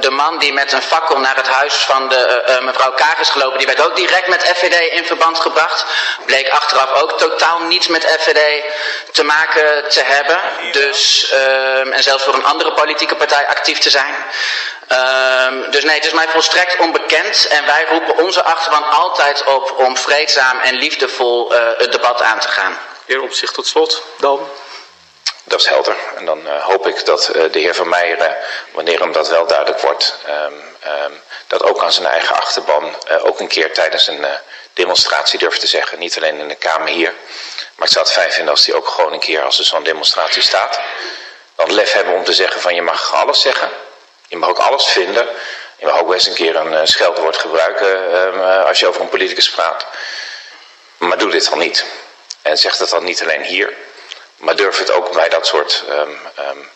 [0.00, 3.28] de man die met een fakkel naar het huis van de uh, mevrouw Kaag is
[3.28, 5.84] gelopen, die werd ook direct met FVD in verband gebracht.
[6.26, 8.62] Bleek achteraf ook totaal niets met FVD
[9.12, 10.40] te maken te hebben.
[10.72, 14.14] Dus, ehm, en zelfs voor een andere politieke partij actief te zijn.
[14.88, 19.74] Um, dus nee, het is mij volstrekt onbekend en wij roepen onze achterban altijd op
[19.78, 22.78] om vreedzaam en liefdevol uh, het debat aan te gaan.
[23.06, 24.48] Heer Opzicht tot slot, dan.
[25.44, 25.96] Dat is helder.
[26.16, 28.36] En dan uh, hoop ik dat uh, de heer Van Meijeren,
[28.72, 33.40] wanneer hem dat wel duidelijk wordt, um, um, dat ook aan zijn eigen achterban ook
[33.40, 34.26] een keer tijdens een
[34.72, 35.98] demonstratie durft te zeggen.
[35.98, 37.12] Niet alleen in de Kamer hier,
[37.74, 39.82] maar ik zou het fijn vinden als hij ook gewoon een keer als er zo'n
[39.82, 40.80] demonstratie staat,
[41.56, 43.70] dan lef hebben om te zeggen van je mag alles zeggen.
[44.34, 45.28] Je mag ook alles vinden.
[45.76, 49.08] Je mag ook best een keer een uh, scheldwoord gebruiken uh, als je over een
[49.08, 49.86] politicus praat.
[50.96, 51.84] Maar doe dit dan niet.
[52.42, 53.72] En zeg dat dan niet alleen hier.
[54.36, 56.70] Maar durf het ook bij dat soort um, um,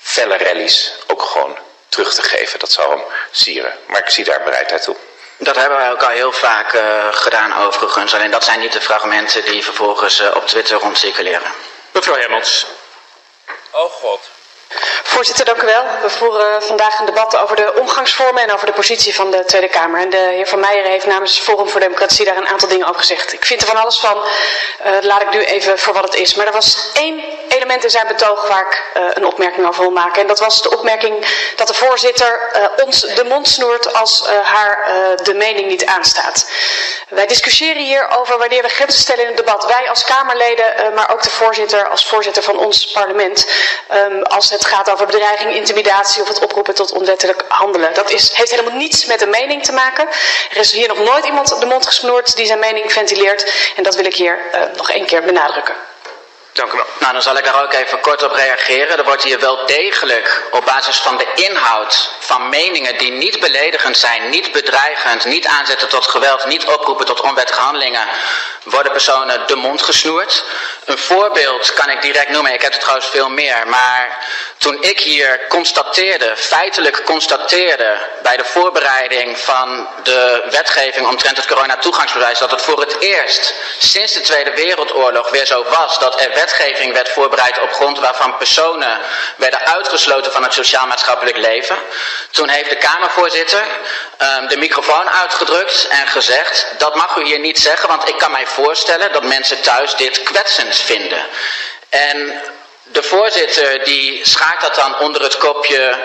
[0.00, 2.58] felle rallies ook gewoon terug te geven.
[2.58, 3.78] Dat zou hem sieren.
[3.86, 4.96] Maar ik zie daar bereidheid toe.
[5.36, 8.14] Dat hebben wij ook al heel vaak uh, gedaan overigens.
[8.14, 11.52] Alleen dat zijn niet de fragmenten die vervolgens op Twitter rondcirculeren.
[11.92, 12.66] Mevrouw Hermans.
[13.70, 14.33] Oh god.
[15.02, 15.84] Voorzitter, dank u wel.
[16.02, 19.68] We voeren vandaag een debat over de omgangsvormen en over de positie van de Tweede
[19.68, 20.00] Kamer.
[20.00, 23.00] En de heer Van Meijeren heeft namens Forum voor Democratie daar een aantal dingen over
[23.00, 23.32] gezegd.
[23.32, 24.16] Ik vind er van alles van,
[24.86, 26.34] uh, laat ik nu even voor wat het is.
[26.34, 29.90] Maar er was één element in zijn betoog waar ik uh, een opmerking over wil
[29.90, 30.20] maken.
[30.20, 34.88] En dat was de opmerking dat de voorzitter uh, ons de mond snoert als haar
[35.22, 36.50] de mening niet aanstaat.
[37.08, 39.66] Wij discussiëren hier over wanneer we grenzen stellen in het debat.
[39.66, 43.46] Wij als Kamerleden, maar ook de voorzitter als voorzitter van ons parlement.
[43.92, 47.94] Um, als het gaat over bedreiging, intimidatie of het oproepen tot onwettelijk handelen.
[47.94, 50.08] Dat is, heeft helemaal niets met een mening te maken.
[50.50, 53.72] Er is hier nog nooit iemand de mond gesnoerd die zijn mening ventileert.
[53.76, 55.74] En dat wil ik hier uh, nog één keer benadrukken.
[56.54, 56.86] Dank u wel.
[57.00, 58.98] Nou, dan zal ik daar ook even kort op reageren.
[58.98, 63.96] Er wordt hier wel degelijk op basis van de inhoud van meningen die niet beledigend
[63.96, 68.08] zijn, niet bedreigend, niet aanzetten tot geweld, niet oproepen tot onwettige handelingen,
[68.64, 70.44] worden personen de mond gesnoerd.
[70.84, 74.18] Een voorbeeld kan ik direct noemen, ik heb er trouwens veel meer, maar
[74.58, 82.38] toen ik hier constateerde, feitelijk constateerde bij de voorbereiding van de wetgeving omtrent het corona-toegangsbewijs,
[82.38, 86.92] dat het voor het eerst sinds de Tweede Wereldoorlog weer zo was dat er wetgeving
[86.92, 89.00] werd voorbereid op grond waarvan personen
[89.36, 91.76] werden uitgesloten van het sociaal-maatschappelijk leven.
[92.30, 93.64] Toen heeft de Kamervoorzitter
[94.18, 98.30] um, de microfoon uitgedrukt en gezegd, dat mag u hier niet zeggen, want ik kan
[98.30, 101.26] mij voorstellen dat mensen thuis dit kwetsend vinden.
[101.88, 102.42] En
[102.82, 105.98] de voorzitter die schaakt dat dan onder het kopje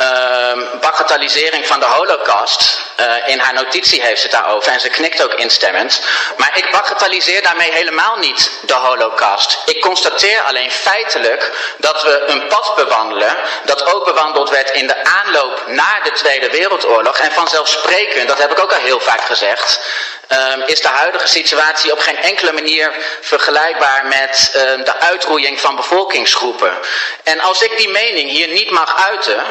[0.00, 2.80] uh, bagatellisering van de holocaust.
[3.00, 6.00] Uh, in haar notitie heeft ze het daarover en ze knikt ook instemmend.
[6.36, 9.58] Maar ik bagatelliseer daarmee helemaal niet de holocaust.
[9.66, 15.04] Ik constateer alleen feitelijk dat we een pad bewandelen dat ook bewandeld werd in de
[15.04, 17.18] aanloop naar de Tweede Wereldoorlog.
[17.18, 19.80] En vanzelfsprekend, dat heb ik ook al heel vaak gezegd,
[20.28, 25.76] um, is de huidige situatie op geen enkele manier vergelijkbaar met um, de uitroeiing van
[25.76, 26.78] bevolkingsgroepen.
[27.22, 29.44] En als ik die mening hier niet mag uiten,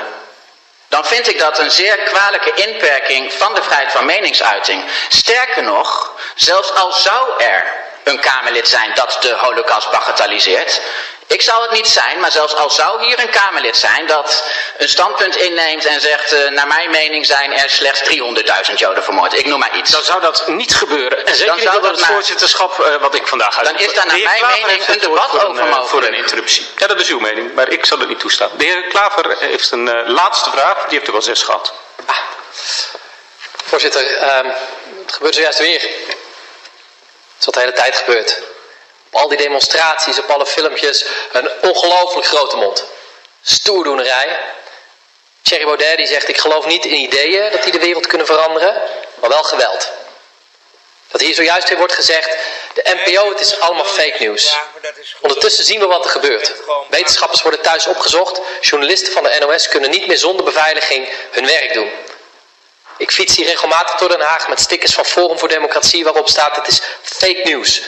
[0.94, 4.84] dan vind ik dat een zeer kwalijke inperking van de vrijheid van meningsuiting.
[5.10, 7.66] Sterker nog, zelfs al zou er
[8.04, 10.82] een Kamerlid zijn dat de holocaust bagatelliseert,
[11.28, 14.44] ik zal het niet zijn, maar zelfs al zou hier een Kamerlid zijn dat
[14.78, 19.34] een standpunt inneemt en zegt, uh, naar mijn mening zijn er slechts 300.000 Joden vermoord.
[19.34, 19.92] Ik noem maar iets.
[19.92, 21.26] Dan zou dat niet gebeuren.
[21.26, 23.68] En zeker Dan zou dat het maar- voorzitterschap uh, wat ik vandaag uit.
[23.68, 25.90] Dan is daar naar mijn Klaver mening een debat voor over een, uh, mogelijk.
[25.90, 26.68] Voor een interruptie.
[26.78, 28.50] Ja, dat is uw mening, maar ik zal het niet toestaan.
[28.58, 31.74] De heer Klaver heeft een uh, laatste vraag, die heeft u wel zes gehad.
[33.66, 34.48] Voorzitter, ehm,
[35.06, 35.82] het gebeurt zojuist weer.
[35.82, 36.20] Het
[37.40, 38.38] is wat de hele tijd gebeurt.
[39.14, 42.86] Op al die demonstraties, op alle filmpjes, een ongelooflijk grote mond.
[43.42, 44.40] Stoerdoenerij.
[45.42, 48.82] Thierry Baudet die zegt, ik geloof niet in ideeën dat die de wereld kunnen veranderen,
[49.16, 49.92] maar wel geweld.
[51.08, 52.38] Dat hier zojuist weer wordt gezegd,
[52.74, 54.58] de NPO, het is allemaal fake news.
[55.22, 56.54] Ondertussen zien we wat er gebeurt.
[56.90, 61.74] Wetenschappers worden thuis opgezocht, journalisten van de NOS kunnen niet meer zonder beveiliging hun werk
[61.74, 61.92] doen.
[62.98, 66.56] Ik fiets hier regelmatig door Den Haag met stickers van Forum voor Democratie waarop staat
[66.56, 67.82] het is fake news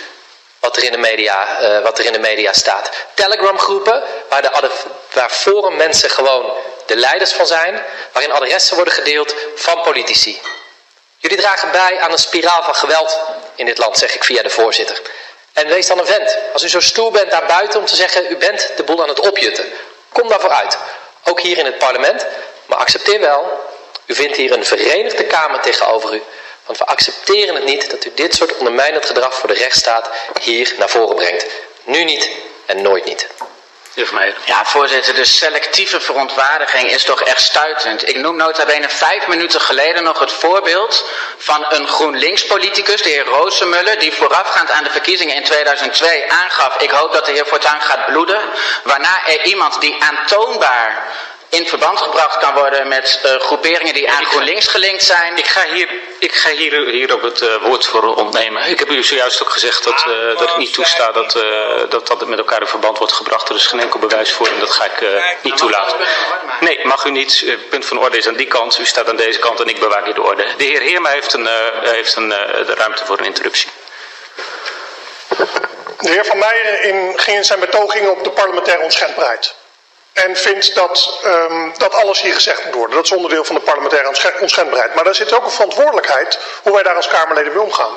[0.59, 2.89] wat er in de media, uh, wat er in de media staat.
[3.13, 4.69] Telegram groepen waar, de,
[5.13, 6.53] waar Forum mensen gewoon
[6.85, 10.41] de leiders van zijn, waarin adressen worden gedeeld van politici.
[11.17, 13.19] Jullie dragen bij aan een spiraal van geweld
[13.55, 15.01] in dit land, zeg ik via de voorzitter.
[15.53, 16.37] En wees dan een vent.
[16.53, 19.09] Als u zo stoer bent daar buiten om te zeggen, u bent de boel aan
[19.09, 19.65] het opjutten.
[20.11, 20.77] Kom daarvoor uit.
[21.23, 22.25] Ook hier in het parlement.
[22.65, 23.65] Maar accepteer wel,
[24.05, 26.23] u vindt hier een verenigde Kamer tegenover u.
[26.65, 30.09] Want we accepteren het niet dat u dit soort ondermijnend gedrag voor de rechtsstaat
[30.41, 31.45] hier naar voren brengt.
[31.83, 32.29] Nu niet
[32.65, 33.27] en nooit niet.
[34.45, 38.07] Ja, voorzitter, de selectieve verontwaardiging is toch echt stuitend.
[38.09, 41.05] Ik noem nota bene vijf minuten geleden nog het voorbeeld
[41.37, 46.89] van een GroenLinks-politicus, de heer Roosemuller, die voorafgaand aan de verkiezingen in 2002 aangaf, ik
[46.89, 48.41] hoop dat de heer Fortuyn gaat bloeden,
[48.83, 51.03] waarna er iemand die aantoonbaar
[51.55, 55.37] in verband gebracht kan worden met uh, groeperingen die aan GroenLinks gelinkt zijn.
[55.37, 55.89] Ik ga hier,
[56.19, 58.69] ik ga hier, hier op het uh, woord voor ontnemen.
[58.69, 61.31] Ik heb u zojuist ook gezegd dat, uh, dat ik niet toesta dat,
[61.89, 63.49] dat dat met elkaar in verband wordt gebracht.
[63.49, 65.97] Er is geen enkel bewijs voor en dat ga ik niet toelaten.
[66.59, 67.43] Nee, mag u niet.
[67.45, 68.79] Het punt van orde is aan die kant.
[68.79, 70.45] U staat aan deze kant en ik bewaak hier de orde.
[70.57, 71.47] De heer Heerma heeft, een,
[71.81, 73.69] heeft een, de ruimte voor een interruptie.
[75.99, 79.55] De heer Van Meijeren in, ging in zijn betoging op de parlementaire onschendbaarheid.
[80.23, 82.95] En vindt dat, um, dat alles hier gezegd moet worden.
[82.95, 84.93] Dat is onderdeel van de parlementaire onschendbaarheid.
[84.93, 87.93] Maar daar zit ook een verantwoordelijkheid hoe wij daar als Kamerleden mee omgaan.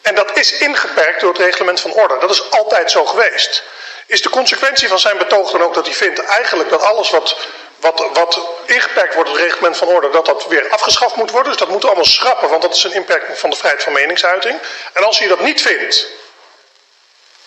[0.00, 2.18] En dat is ingeperkt door het reglement van orde.
[2.18, 3.62] Dat is altijd zo geweest.
[4.06, 7.36] Is de consequentie van zijn betoog dan ook dat hij vindt eigenlijk dat alles wat,
[7.80, 11.50] wat, wat ingeperkt wordt door het reglement van orde, dat dat weer afgeschaft moet worden?
[11.50, 13.92] Dus dat moeten we allemaal schrappen, want dat is een inperking van de vrijheid van
[13.92, 14.58] meningsuiting.
[14.92, 16.06] En als hij dat niet vindt,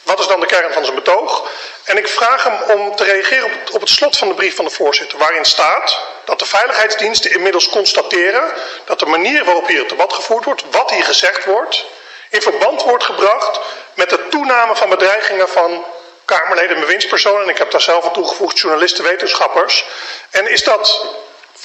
[0.05, 1.49] wat is dan de kern van zijn betoog?
[1.83, 4.71] En ik vraag hem om te reageren op het, slot van de brief van de
[4.71, 8.53] voorzitter, waarin staat dat de veiligheidsdiensten inmiddels constateren
[8.85, 11.85] dat de manier waarop hier het debat gevoerd wordt, wat hier gezegd wordt,
[12.29, 13.59] in verband wordt gebracht
[13.93, 15.85] met de toename van bedreigingen van
[16.25, 17.43] Kamerleden en bewindspersonen.
[17.43, 19.85] En ik heb daar zelf aan toegevoegd journalisten, wetenschappers.
[20.29, 21.07] En is dat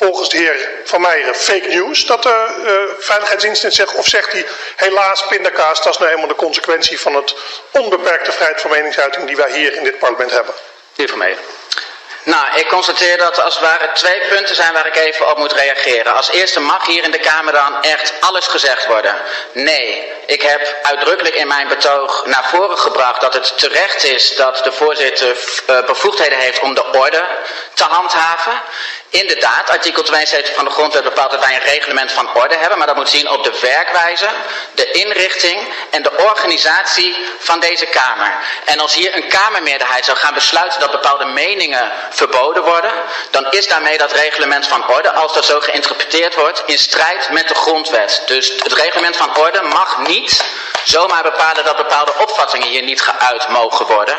[0.04, 3.94] volgens de heer Van Meijeren fake news dat de uh, veiligheidsdiensten zegt?
[3.94, 7.34] Of zegt hij helaas pindakaas, dat is nou helemaal de consequentie van het
[7.70, 10.54] onbeperkte vrijheid van meningsuiting die wij hier in dit parlement hebben?
[10.54, 11.44] De heer Van Meijeren.
[12.22, 15.38] Nou, ik constateer dat er als het ware twee punten zijn waar ik even op
[15.38, 16.14] moet reageren.
[16.14, 19.14] Als eerste mag hier in de Kamer dan echt alles gezegd worden.
[19.52, 24.60] Nee, ik heb uitdrukkelijk in mijn betoog naar voren gebracht dat het terecht is dat
[24.64, 25.36] de voorzitter
[25.70, 27.24] uh, bevoegdheden heeft om de orde
[27.74, 28.62] te handhaven.
[29.10, 32.86] Inderdaad, artikel 72 van de grondwet bepaalt dat wij een reglement van orde hebben, maar
[32.86, 34.28] dat moet zien op de werkwijze,
[34.74, 38.32] de inrichting en de organisatie van deze Kamer.
[38.64, 42.92] En als hier een Kamermeerderheid zou gaan besluiten dat bepaalde meningen verboden worden,
[43.30, 47.48] dan is daarmee dat reglement van orde, als dat zo geïnterpreteerd wordt, in strijd met
[47.48, 48.22] de grondwet.
[48.26, 50.44] Dus het reglement van orde mag niet
[50.84, 54.16] zomaar bepalen dat bepaalde opvattingen hier niet geuit mogen worden.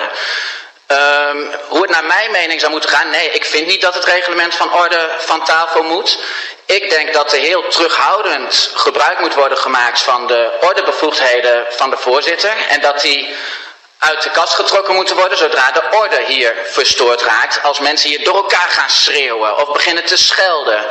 [0.91, 4.03] Um, hoe het naar mijn mening zou moeten gaan, nee, ik vind niet dat het
[4.03, 6.17] reglement van orde van tafel moet.
[6.65, 11.97] Ik denk dat er heel terughoudend gebruik moet worden gemaakt van de ordebevoegdheden van de
[11.97, 12.53] voorzitter.
[12.69, 13.35] En dat die
[14.01, 17.63] uit de kast getrokken moeten worden zodra de orde hier verstoord raakt.
[17.63, 20.85] Als mensen hier door elkaar gaan schreeuwen of beginnen te schelden.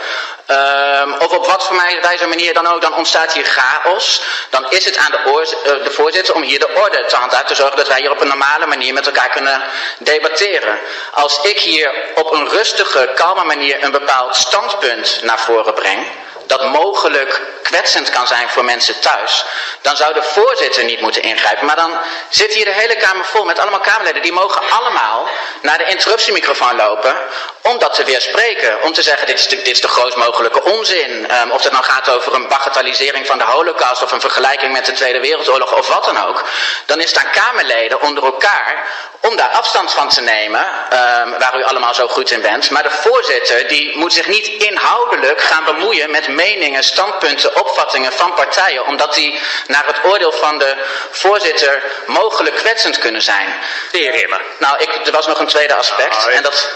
[0.47, 4.23] Um, of op wat voor wijze manier dan ook, dan ontstaat hier chaos.
[4.51, 5.19] Dan is het aan de,
[5.67, 7.47] uh, de, voorzitter om hier de orde te handhaven.
[7.47, 9.63] Te zorgen dat wij hier op een normale manier met elkaar kunnen
[9.99, 10.79] debatteren.
[11.13, 16.07] Als ik hier op een rustige, kalme manier een bepaald standpunt naar voren breng
[16.51, 19.45] dat mogelijk kwetsend kan zijn voor mensen thuis,
[19.81, 21.67] dan zou de voorzitter niet moeten ingrijpen.
[21.67, 21.93] Maar dan
[22.29, 24.23] zit hier de hele Kamer vol met allemaal Kamerleden.
[24.23, 25.29] Die mogen allemaal
[25.63, 27.17] naar de interruptiemicrofoon lopen
[27.63, 28.83] om dat te weerspreken.
[28.83, 31.31] Om te zeggen, dit is de, dit is grootst mogelijke onzin.
[31.41, 34.87] Um, of het nou gaat over een bagatellisering van de holocaust of een vergelijking met
[34.87, 36.45] de Tweede Wereldoorlog of wat dan ook.
[36.87, 38.87] Dan is aan Kamerleden onder elkaar
[39.21, 42.71] om daar afstand van te nemen, um, waar u allemaal zo goed in bent.
[42.71, 48.35] Maar de voorzitter die moet zich niet inhoudelijk gaan bemoeien met meningen, standpunten, opvattingen van
[48.35, 50.75] partijen, omdat die naar het oordeel van de
[51.11, 53.49] voorzitter mogelijk kwetsend kunnen zijn.
[53.93, 54.41] De heer Heerma.
[54.59, 56.17] Nou, ik, er was nog een tweede aspect.
[56.17, 56.69] Ah, en dat...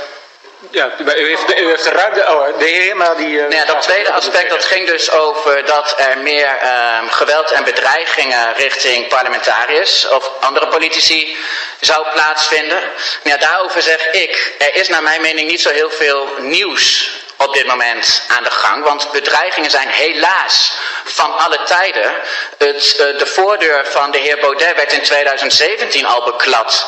[0.71, 2.21] Ja, u heeft, u heeft de ruimte.
[2.21, 3.29] Oh, de heer Heerma die.
[3.29, 7.51] Uh, nou ja, dat tweede aspect dat ging dus over dat er meer um, geweld
[7.51, 11.37] en bedreigingen richting parlementariërs of andere politici
[11.81, 12.81] zou plaatsvinden.
[12.81, 12.91] Nou
[13.23, 17.55] ja, daarover zeg ik, er is naar mijn mening niet zo heel veel nieuws op
[17.55, 18.85] dit moment aan de gang.
[18.85, 20.73] Want bedreigingen zijn helaas
[21.05, 22.15] van alle tijden.
[22.59, 26.87] Het, uh, de voordeur van de heer Baudet werd in 2017 al beklad.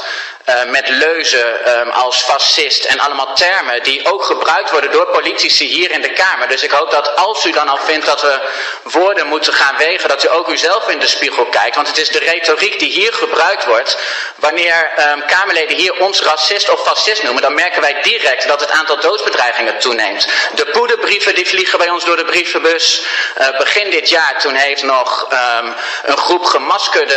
[0.49, 5.67] Uh, met leuzen um, als fascist en allemaal termen die ook gebruikt worden door politici
[5.67, 6.49] hier in de Kamer.
[6.49, 8.41] Dus ik hoop dat als u dan al vindt dat we
[8.83, 11.77] woorden moeten gaan wegen, dat u ook uzelf in de spiegel kijkt.
[11.77, 13.99] Want het is de retoriek die hier gebruikt wordt.
[14.37, 18.71] Wanneer um, Kamerleden hier ons racist of fascist noemen, dan merken wij direct dat het
[18.71, 20.29] aantal doodsbedreigingen toeneemt.
[20.55, 23.03] De poederbrieven die vliegen bij ons door de brievenbus.
[23.39, 27.15] Uh, begin dit jaar, toen heeft nog um, een groep gemaskerde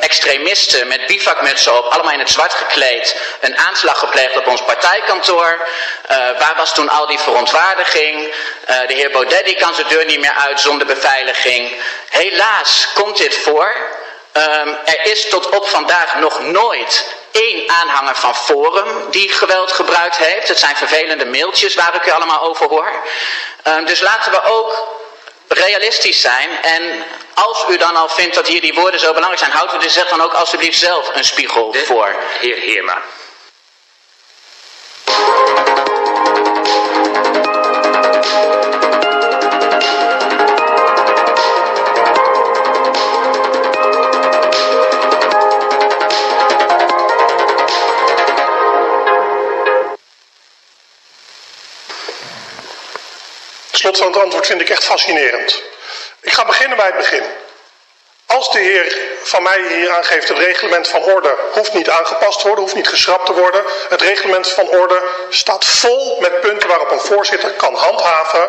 [0.00, 5.68] extremisten met bivakmutsen op, allemaal in zwart gekleed een aanslag gepleegd op ons partijkantoor.
[6.10, 8.34] Uh, waar was toen al die verontwaardiging?
[8.70, 11.82] Uh, de heer Baudet die kan zijn deur niet meer uit zonder beveiliging.
[12.08, 13.74] Helaas komt dit voor.
[14.36, 20.16] Um, er is tot op vandaag nog nooit één aanhanger van Forum die geweld gebruikt
[20.16, 20.48] heeft.
[20.48, 22.92] Het zijn vervelende mailtjes waar ik u allemaal over hoor.
[23.64, 24.88] Um, dus laten we ook
[25.48, 29.50] realistisch zijn en als u dan al vindt dat hier die woorden zo belangrijk zijn,
[29.50, 32.16] houdt u er zich dan ook alsjeblieft zelf een spiegel de voor.
[32.40, 33.02] Heer Heerma.
[53.84, 55.62] slot van het antwoord vind ik echt fascinerend.
[56.24, 57.22] Ik ga beginnen bij het begin.
[58.26, 62.46] Als de heer van mij hier aangeeft, het reglement van orde hoeft niet aangepast te
[62.46, 63.62] worden, hoeft niet geschrapt te worden.
[63.88, 68.48] Het reglement van orde staat vol met punten waarop een voorzitter kan handhaven,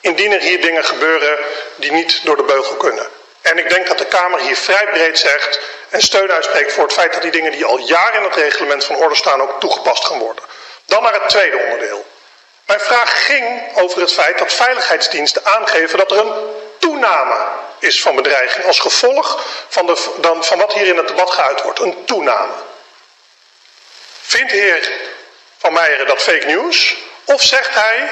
[0.00, 1.38] indien er hier dingen gebeuren
[1.74, 3.08] die niet door de beugel kunnen.
[3.42, 6.92] En ik denk dat de Kamer hier vrij breed zegt en steun uitspreekt voor het
[6.92, 10.04] feit dat die dingen die al jaren in het reglement van orde staan ook toegepast
[10.04, 10.44] gaan worden.
[10.86, 12.04] Dan naar het tweede onderdeel.
[12.66, 16.32] Mijn vraag ging over het feit dat veiligheidsdiensten aangeven dat er een
[17.00, 17.36] toename
[17.78, 21.62] is van bedreiging als gevolg van, de, dan, van wat hier in het debat geuit
[21.62, 21.80] wordt.
[21.80, 22.52] Een toename.
[24.20, 24.90] Vindt heer
[25.58, 26.96] Van Meijeren dat fake news?
[27.24, 28.10] Of zegt hij,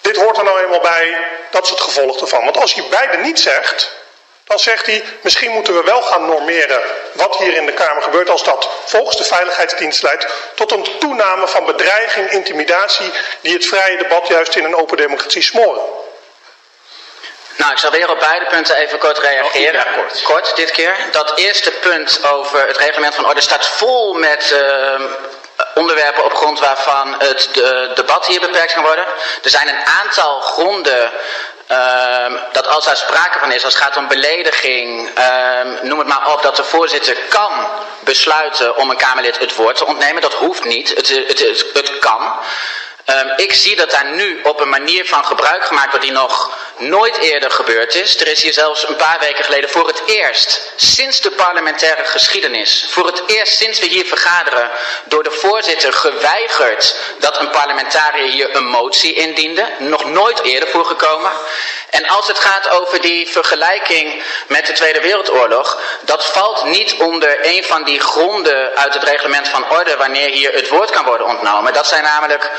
[0.00, 2.44] dit hoort er nou eenmaal bij, dat is het gevolg ervan.
[2.44, 3.90] Want als hij beide niet zegt,
[4.44, 8.30] dan zegt hij, misschien moeten we wel gaan normeren wat hier in de Kamer gebeurt
[8.30, 13.96] als dat volgens de Veiligheidsdienst leidt tot een toename van bedreiging, intimidatie die het vrije
[13.96, 16.03] debat juist in een open democratie smoren.
[17.56, 19.72] Nou, ik zal weer op beide punten even kort reageren.
[19.72, 20.22] Ja, kort.
[20.22, 20.96] kort dit keer.
[21.10, 25.00] Dat eerste punt over het reglement van orde staat vol met uh,
[25.74, 29.06] onderwerpen op grond waarvan het de, debat hier beperkt kan worden.
[29.42, 31.12] Er zijn een aantal gronden
[31.66, 36.08] Ehm, dat als daar sprake van is, als het gaat om belediging, ehm, noem het
[36.08, 37.68] maar op, dat de voorzitter kan
[38.00, 40.22] besluiten om een Kamerlid het woord te ontnemen.
[40.22, 42.32] Dat hoeft niet, het, het, het, het kan.
[43.04, 46.58] Ehm, ik zie dat daar nu op een manier van gebruik gemaakt wordt die nog
[46.76, 48.20] nooit eerder gebeurd is.
[48.20, 52.86] Er is hier zelfs een paar weken geleden voor het eerst, sinds de parlementaire geschiedenis,
[52.90, 54.70] voor het eerst sinds we hier vergaderen,
[55.04, 59.68] door de voorzitter geweigerd dat een parlementariër hier een motie indiende.
[59.78, 61.32] Nog nooit eerder voorgekomen.
[61.90, 67.38] En als het gaat over die vergelijking met de Tweede Wereldoorlog, dat valt niet onder
[67.42, 71.26] een van die gronden uit het reglement van orde wanneer hier het woord kan worden
[71.26, 71.72] ontnomen.
[71.72, 72.50] Dat zijn namelijk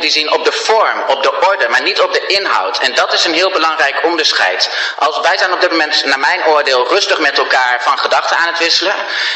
[0.00, 2.78] die zien op de vorm, op de orde, maar niet op de inhoud.
[2.78, 4.70] En dat is een heel belangrijk onderscheid.
[4.96, 8.46] Als wij zijn op dit moment, naar mijn oordeel, rustig met elkaar van gedachten aan
[8.46, 8.94] het wisselen.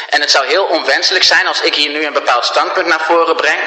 [0.09, 3.37] En het zou heel onwenselijk zijn als ik hier nu een bepaald standpunt naar voren
[3.37, 3.61] breng.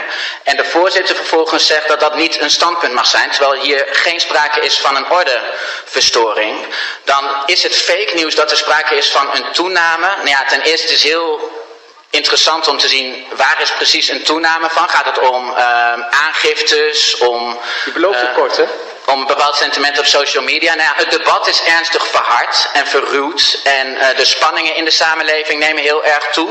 [0.43, 4.19] En de voorzitter vervolgens zegt dat dat niet een standpunt mag zijn, terwijl hier geen
[4.19, 6.65] sprake is van een ordeverstoring.
[7.03, 10.07] Dan is het fake nieuws dat er sprake is van een toename.
[10.15, 11.61] Nou ja, ten eerste is heel
[12.14, 14.89] interessant om te zien waar is precies een toename van.
[14.89, 15.57] Gaat het om uh,
[16.09, 17.59] aangiftes, om...
[17.86, 18.64] Je belooft het uh, kort, hè?
[19.05, 20.76] Om een bepaald sentiment op social media.
[20.76, 23.59] Nou ja, het debat is ernstig verhard en verruwd.
[23.64, 26.49] En uh, de spanningen in de samenleving nemen heel erg toe.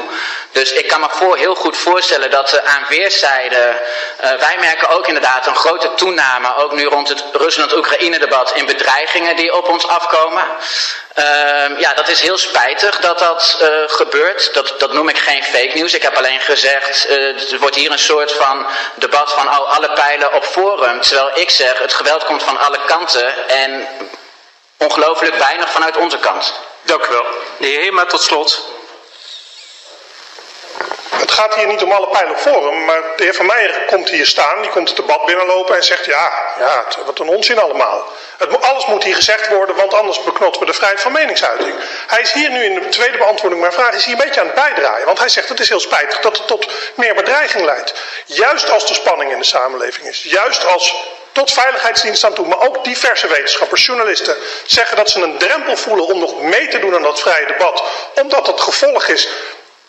[0.52, 3.80] Dus ik kan me voor, heel goed voorstellen dat aan weerszijden...
[4.18, 8.52] wij merken ook inderdaad een grote toename, ook nu rond het Rusland-Oekraïne debat...
[8.54, 10.44] in bedreigingen die op ons afkomen.
[11.18, 14.54] Uh, ja, dat is heel spijtig dat dat uh, gebeurt.
[14.54, 15.94] Dat, dat noem ik geen fake news.
[15.94, 19.92] Ik heb alleen gezegd, uh, er wordt hier een soort van debat van oh, alle
[19.92, 21.00] pijlen op forum.
[21.00, 23.88] Terwijl ik zeg, het geweld komt van alle kanten en
[24.76, 26.54] ongelooflijk weinig vanuit onze kant.
[26.82, 27.26] Dank u wel.
[27.58, 28.66] De heer Heerma tot slot.
[31.22, 34.08] Het gaat hier niet om alle pijlen op forum, maar de heer Van Meijer komt
[34.08, 38.04] hier staan, die komt het debat binnenlopen en zegt ja, ja wat een onzin allemaal.
[38.38, 41.74] Het, alles moet hier gezegd worden, want anders beknotten we de vrijheid van meningsuiting.
[42.06, 44.46] Hij is hier nu in de tweede beantwoording mijn vraag, is hier een beetje aan
[44.46, 45.06] het bijdraaien.
[45.06, 47.94] Want hij zegt het is heel spijtig dat het tot meer bedreiging leidt.
[48.26, 50.94] Juist als er spanning in de samenleving is, juist als
[51.32, 56.06] tot veiligheidsdienst aan toe, maar ook diverse wetenschappers, journalisten, zeggen dat ze een drempel voelen
[56.06, 57.82] om nog mee te doen aan dat vrije debat,
[58.14, 59.28] omdat het gevolg is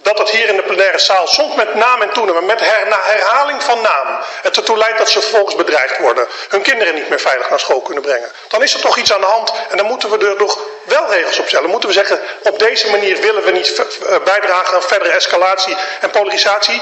[0.04, 3.64] dat het hier in de plenaire zaal soms met naam en toename, met her, herhaling
[3.64, 4.08] van naam,
[4.41, 7.82] het ertoe leidt dat ze vervolgens bedreigd worden, hun kinderen niet meer veilig naar school
[7.82, 8.32] kunnen brengen.
[8.47, 11.12] Dan is er toch iets aan de hand en dan moeten we er toch wel
[11.12, 11.70] regels op stellen.
[11.70, 13.82] Moeten we zeggen, op deze manier willen we niet
[14.24, 16.82] bijdragen aan verdere escalatie en polarisatie,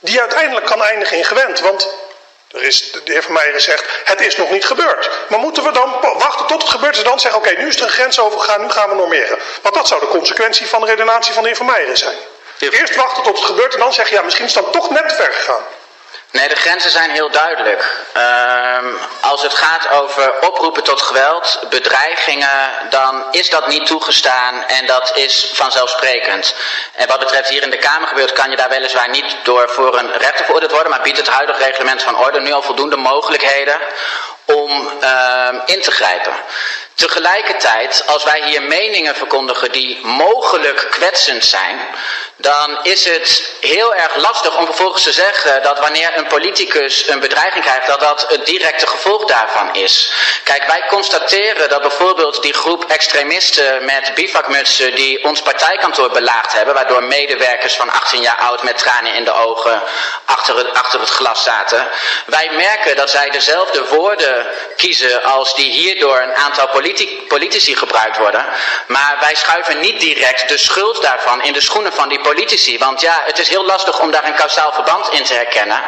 [0.00, 1.60] die uiteindelijk kan eindigen in gewend.
[1.60, 1.88] Want
[2.50, 5.10] er is, de heer Van Meijeren zegt, het is nog niet gebeurd.
[5.28, 7.82] Maar moeten we dan wachten tot het gebeurt en dan zeggen, oké, nu is er
[7.82, 9.38] een grens overgegaan, nu gaan we normeren.
[9.62, 12.16] Want dat zou de consequentie van de redenatie van de heer Van Meijeren zijn.
[12.58, 14.90] Eerst wachten tot het gebeurt en dan zeg je, ja, misschien is het dan toch
[14.90, 15.64] net ver gegaan.
[16.34, 18.06] Nee, de grenzen zijn heel duidelijk.
[18.16, 24.86] Um, als het gaat over oproepen tot geweld, bedreigingen, dan is dat niet toegestaan en
[24.86, 26.54] dat is vanzelfsprekend.
[26.92, 29.98] En wat betreft hier in de Kamer gebeurt, kan je daar weliswaar niet door voor
[29.98, 33.78] een rechter veroordeeld worden, maar biedt het huidige reglement van orde nu al voldoende mogelijkheden
[34.44, 36.32] om uh, in te grijpen.
[36.94, 41.78] Tegelijkertijd, als wij hier meningen verkondigen die mogelijk kwetsend zijn,
[42.36, 47.20] dan is het heel erg lastig om vervolgens te zeggen dat wanneer een politicus een
[47.20, 50.12] bedreiging krijgt, dat dat het directe gevolg daarvan is.
[50.44, 56.74] Kijk, wij constateren dat bijvoorbeeld die groep extremisten met bivakmutsen die ons partijkantoor belaagd hebben,
[56.74, 59.82] waardoor medewerkers van 18 jaar oud met tranen in de ogen
[60.24, 61.88] achter het, achter het glas zaten,
[62.26, 66.82] wij merken dat zij dezelfde woorden kiezen als die hier door een aantal politici,
[67.28, 68.46] politici gebruikt worden,
[68.86, 72.78] maar wij schuiven niet direct de schuld daarvan in de schoenen van die politici.
[72.78, 75.82] Want ja, het is heel lastig om daar een kausaal verband in te herkennen.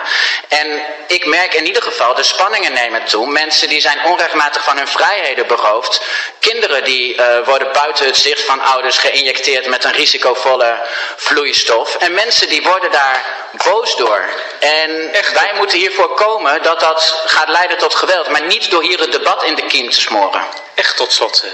[0.49, 3.26] En ik merk in ieder geval, de spanningen nemen toe.
[3.26, 6.01] Mensen die zijn onrechtmatig van hun vrijheden beroofd.
[6.40, 10.80] Kinderen die uh, worden buiten het zicht van ouders geïnjecteerd met een risicovolle
[11.16, 11.97] vloeistof.
[11.97, 13.24] En mensen die worden daar
[13.64, 14.24] boos door.
[14.61, 15.32] En Echt?
[15.32, 18.28] wij moeten hiervoor komen dat dat gaat leiden tot geweld.
[18.28, 20.44] Maar niet door hier het debat in de kiem te smoren.
[20.74, 21.51] Echt tot slot, uh,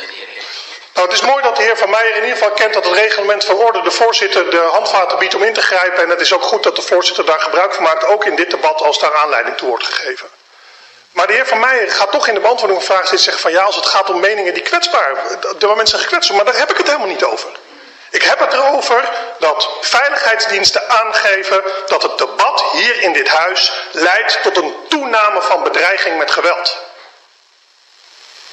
[0.95, 2.95] nou, het is mooi dat de heer Van Meijer in ieder geval kent dat het
[2.95, 6.03] reglement van orde de voorzitter de handvaten biedt om in te grijpen.
[6.03, 8.51] En het is ook goed dat de voorzitter daar gebruik van maakt, ook in dit
[8.51, 10.29] debat als daar aanleiding toe wordt gegeven.
[11.13, 13.63] Maar de heer Van Meijer gaat toch in de beantwoording van vragen zeggen van ja,
[13.63, 15.15] als het gaat om meningen die kwetsbaar,
[15.59, 17.49] waar mensen gekwetst maar daar heb ik het helemaal niet over.
[18.11, 19.09] Ik heb het erover
[19.39, 25.63] dat veiligheidsdiensten aangeven dat het debat hier in dit huis leidt tot een toename van
[25.63, 26.77] bedreiging met geweld.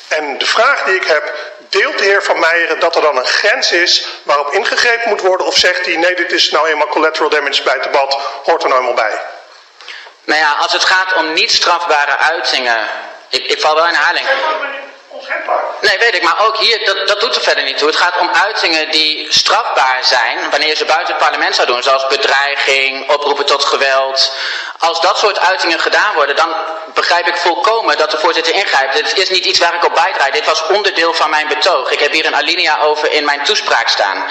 [0.09, 1.33] En de vraag die ik heb,
[1.69, 5.47] deelt de heer Van Meijeren dat er dan een grens is waarop ingegrepen moet worden?
[5.47, 8.69] Of zegt hij, nee, dit is nou eenmaal collateral damage bij het debat, hoort er
[8.69, 9.21] nou eenmaal bij?
[10.23, 12.87] Nou ja, als het gaat om niet strafbare uitingen,
[13.29, 14.25] ik, ik val wel in herhaling.
[15.81, 17.87] Nee, weet ik, maar ook hier, dat, dat doet er verder niet toe.
[17.87, 21.83] Het gaat om uitingen die strafbaar zijn wanneer ze buiten het parlement zou doen.
[21.83, 24.31] Zoals bedreiging, oproepen tot geweld.
[24.79, 26.55] Als dat soort uitingen gedaan worden, dan
[26.93, 28.93] begrijp ik volkomen dat de voorzitter ingrijpt.
[28.93, 30.29] Dit is niet iets waar ik op bijdraag.
[30.29, 31.91] Dit was onderdeel van mijn betoog.
[31.91, 34.25] Ik heb hier een alinea over in mijn toespraak staan.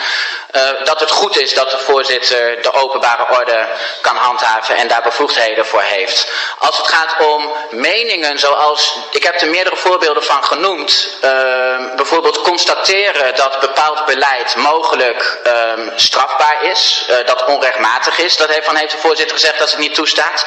[0.52, 3.66] Uh, dat het goed is dat de voorzitter de openbare orde
[4.00, 6.32] kan handhaven en daar bevoegdheden voor heeft.
[6.58, 10.77] Als het gaat om meningen zoals, ik heb er meerdere voorbeelden van genoemd.
[10.78, 18.36] Uh, bijvoorbeeld constateren dat bepaald beleid mogelijk uh, strafbaar is, uh, dat onrechtmatig is.
[18.36, 20.46] Dat heeft, van heeft de voorzitter gezegd dat ze het niet toestaat.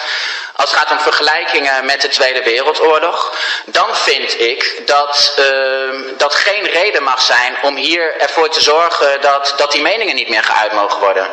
[0.56, 5.46] Als het gaat om vergelijkingen met de Tweede Wereldoorlog, dan vind ik dat uh,
[6.18, 10.30] dat geen reden mag zijn om hier ervoor te zorgen dat, dat die meningen niet
[10.30, 11.30] meer geuit mogen worden.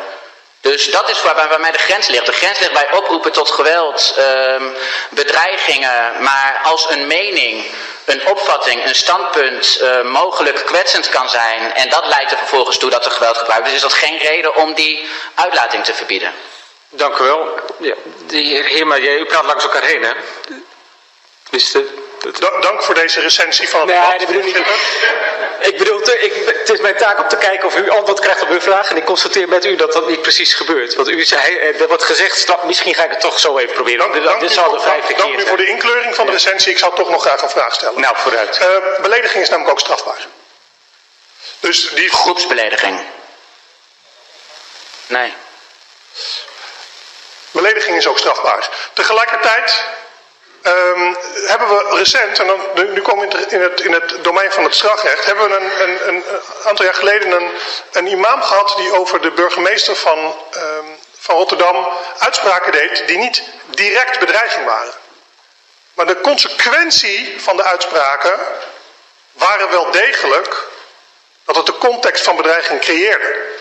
[0.61, 2.25] Dus dat is waar, waar mij de grens ligt.
[2.25, 4.19] De grens ligt bij oproepen tot geweld,
[5.09, 6.13] bedreigingen.
[6.19, 7.65] Maar als een mening,
[8.09, 11.73] een opvatting, een standpunt uh, mogelijk kwetsend kan zijn...
[11.73, 13.73] en dat leidt er vervolgens toe dat er geweld gebruikt is...
[13.73, 16.33] is dat geen reden om die uitlating te verbieden.
[16.89, 17.59] Dank u wel.
[17.77, 17.95] Ja,
[18.27, 20.11] de heer Heerma, u praat langs elkaar heen, hè?
[21.49, 21.77] Wist
[22.59, 24.67] Dank voor deze recensie van het Nee, dat bedoel ik niet.
[25.59, 28.49] Ik bedoel, ik, het is mijn taak om te kijken of u antwoord krijgt op
[28.49, 28.89] uw vraag.
[28.89, 30.95] En ik constateer met u dat dat niet precies gebeurt.
[30.95, 33.99] Want u zei, er wordt gezegd, straf, misschien ga ik het toch zo even proberen.
[33.99, 36.71] Dank, dit, dank zal voor, de dank keer u voor de inkleuring van de recensie.
[36.71, 38.01] Ik zou toch nog graag een vraag stellen.
[38.01, 38.59] Nou, vooruit.
[38.61, 40.27] Uh, belediging is namelijk ook strafbaar.
[41.59, 42.09] Dus die...
[42.09, 43.01] Groepsbelediging.
[45.07, 45.33] Nee.
[47.51, 48.69] Belediging is ook strafbaar.
[48.93, 49.83] Tegelijkertijd
[50.63, 52.59] um, hebben we recent, en dan,
[52.93, 56.07] nu, komen we in het, in het domein van het strafrecht, hebben we een, een,
[56.07, 56.23] een
[56.63, 57.51] aantal jaar geleden een,
[57.91, 60.17] een imam gehad die over de burgemeester van,
[60.55, 61.87] um, van Rotterdam
[62.17, 64.93] uitspraken deed die niet direct bedreiging waren.
[65.93, 68.39] Maar de consequentie van de uitspraken
[69.31, 70.67] waren wel degelijk
[71.45, 73.57] dat het de context van bedreiging creëerde.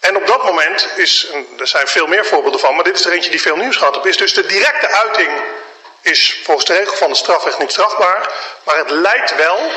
[0.00, 1.28] En op dat moment is,
[1.58, 3.94] er zijn veel meer voorbeelden van, maar dit is er eentje die veel nieuws gehad
[3.94, 5.30] heeft, is dus de directe uiting
[6.06, 8.32] is volgens de regel van het strafrecht niet strafbaar,
[8.62, 9.70] maar het leidt wel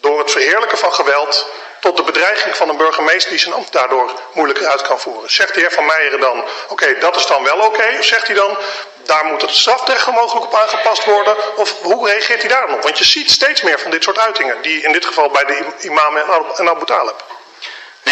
[0.00, 1.48] door het verheerlijken van geweld
[1.80, 5.32] tot de bedreiging van een burgemeester die zijn ambt daardoor moeilijker uit kan voeren.
[5.32, 7.96] Zegt de heer Van Meijeren dan, oké, dat is dan wel oké?
[7.98, 8.58] Of zegt hij dan,
[9.04, 11.36] daar moet het strafrecht mogelijk op aangepast worden?
[11.56, 12.82] Of hoe reageert hij daar dan op?
[12.82, 15.64] Want je ziet steeds meer van dit soort uitingen, die in dit geval bij de
[15.80, 17.24] imam en Abu Talib.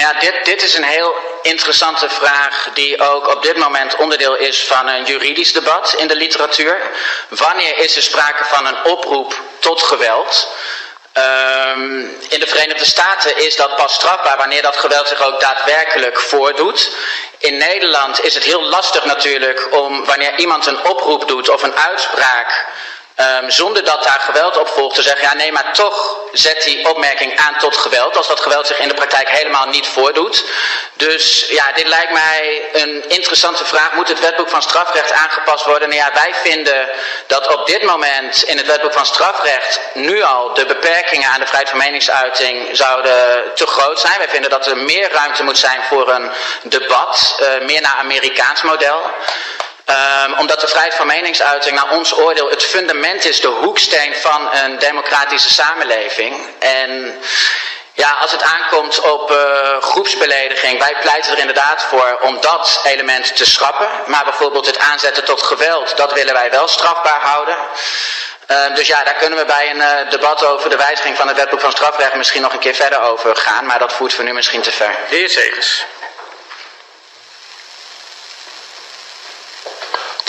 [0.05, 4.37] Nou ja, dit, dit is een heel interessante vraag die ook op dit moment onderdeel
[4.37, 6.81] is van een juridisch debat in de literatuur.
[7.29, 10.49] Wanneer is er sprake van een oproep tot geweld?
[11.17, 16.21] Um, in de Verenigde Staten is dat pas strafbaar wanneer dat geweld zich ook daadwerkelijk
[16.21, 16.91] voordoet.
[17.39, 21.77] In Nederland is het heel lastig natuurlijk om wanneer iemand een oproep doet of een
[21.77, 22.67] uitspraak
[23.21, 26.89] Um, zonder dat daar geweld op volgt te zeggen, ja nee, maar toch zet die
[26.89, 30.45] opmerking aan tot geweld, als dat geweld zich in de praktijk helemaal niet voordoet.
[30.95, 33.93] Dus ja, dit lijkt mij een interessante vraag.
[33.93, 35.89] Moet het wetboek van strafrecht aangepast worden?
[35.89, 36.89] Nou ja, wij vinden
[37.27, 41.47] dat op dit moment in het wetboek van strafrecht nu al de beperkingen aan de
[41.47, 44.19] vrijheid van meningsuiting zouden te groot zijn.
[44.19, 46.31] Wij vinden dat er meer ruimte moet zijn voor een
[46.63, 49.03] debat, uh, meer naar Amerikaans model.
[49.87, 54.49] Um, omdat de vrijheid van meningsuiting naar ons oordeel het fundament is, de hoeksteen van
[54.53, 56.47] een democratische samenleving.
[56.59, 57.21] En
[57.93, 63.37] ja, als het aankomt op uh, groepsbelediging, wij pleiten er inderdaad voor om dat element
[63.37, 63.89] te schrappen.
[64.07, 67.57] Maar bijvoorbeeld het aanzetten tot geweld, dat willen wij wel strafbaar houden.
[68.49, 71.37] Uh, dus ja, daar kunnen we bij een uh, debat over de wijziging van het
[71.37, 73.67] wetboek van strafrecht misschien nog een keer verder over gaan.
[73.67, 74.97] Maar dat voert voor nu misschien te ver.
[75.09, 75.85] De heer Segers.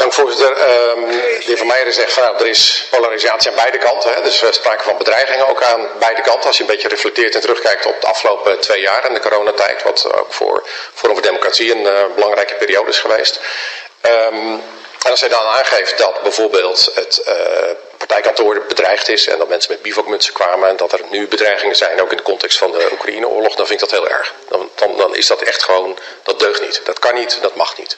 [0.05, 0.51] Dank voorzitter.
[0.89, 4.13] Um, de heer Van Meijeren zegt van nou, er is polarisatie aan beide kanten.
[4.13, 4.21] Hè.
[4.21, 6.47] Dus we sprake van bedreigingen ook aan beide kanten.
[6.47, 9.83] Als je een beetje reflecteert en terugkijkt op de afgelopen twee jaar en de coronatijd.
[9.83, 13.39] Wat ook voor Forum voor Democratie een uh, belangrijke periode is geweest.
[14.01, 14.63] Um,
[15.03, 17.33] en als hij dan aangeeft dat bijvoorbeeld het uh,
[17.97, 22.01] partijkantoor bedreigd is en dat mensen met bivakmutsen kwamen en dat er nu bedreigingen zijn,
[22.01, 24.33] ook in de context van de Oekraïne-oorlog, dan vind ik dat heel erg.
[24.49, 26.81] Dan, dan, dan is dat echt gewoon, dat deugt niet.
[26.83, 27.97] Dat kan niet, dat mag niet.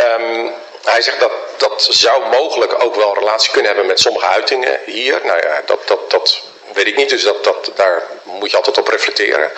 [0.00, 0.54] Um,
[0.86, 5.20] hij zegt dat dat zou mogelijk ook wel relatie kunnen hebben met sommige uitingen hier.
[5.24, 6.40] Nou ja, dat, dat, dat
[6.72, 9.52] weet ik niet, dus dat, dat, daar moet je altijd op reflecteren.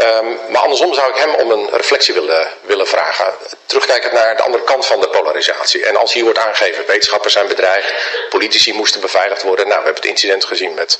[0.00, 3.34] Um, maar andersom zou ik hem om een reflectie willen, willen vragen.
[3.66, 5.86] Terugkijkend naar de andere kant van de polarisatie.
[5.86, 7.92] En als hier wordt aangegeven, wetenschappers zijn bedreigd,
[8.28, 9.68] politici moesten beveiligd worden.
[9.68, 10.98] Nou, we hebben het incident gezien met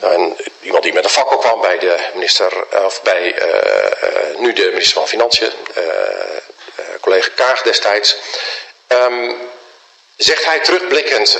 [0.00, 3.46] een, iemand die met een fakkel kwam bij de minister, of bij uh,
[4.10, 5.52] uh, nu de minister van Financiën.
[5.76, 5.84] Uh,
[7.10, 8.16] collega Kaag destijds.
[8.88, 9.36] Um,
[10.16, 11.38] zegt hij terugblikkend,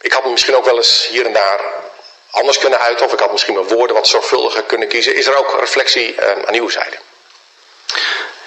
[0.00, 1.60] ik had me misschien ook wel eens hier en daar
[2.30, 3.06] anders kunnen uiten.
[3.06, 5.14] Of ik had misschien mijn woorden wat zorgvuldiger kunnen kiezen.
[5.14, 6.96] Is er ook reflectie aan uw zijde?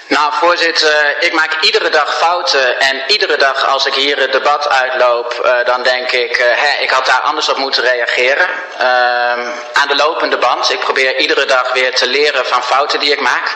[0.08, 2.80] Nou, voorzitter, ik maak iedere dag fouten.
[2.80, 6.82] En iedere dag als ik hier het debat uitloop, uh, dan denk ik, uh, hè,
[6.84, 8.50] ik had daar anders op moeten reageren.
[8.80, 8.86] Uh,
[9.74, 10.72] aan de lopende band.
[10.72, 13.56] Ik probeer iedere dag weer te leren van fouten die ik maak.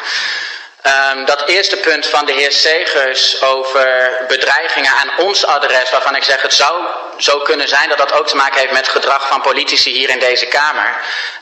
[0.86, 6.24] Um, dat eerste punt van de heer Segers over bedreigingen aan ons adres, waarvan ik
[6.24, 6.74] zeg het zou
[7.18, 10.20] zo kunnen zijn dat dat ook te maken heeft met gedrag van politici hier in
[10.20, 10.94] deze Kamer.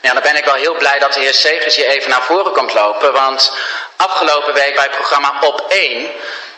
[0.02, 2.52] Ja, dan ben ik wel heel blij dat de heer Segers hier even naar voren
[2.52, 3.52] komt lopen, want
[3.96, 6.10] afgelopen week bij het programma Op 1,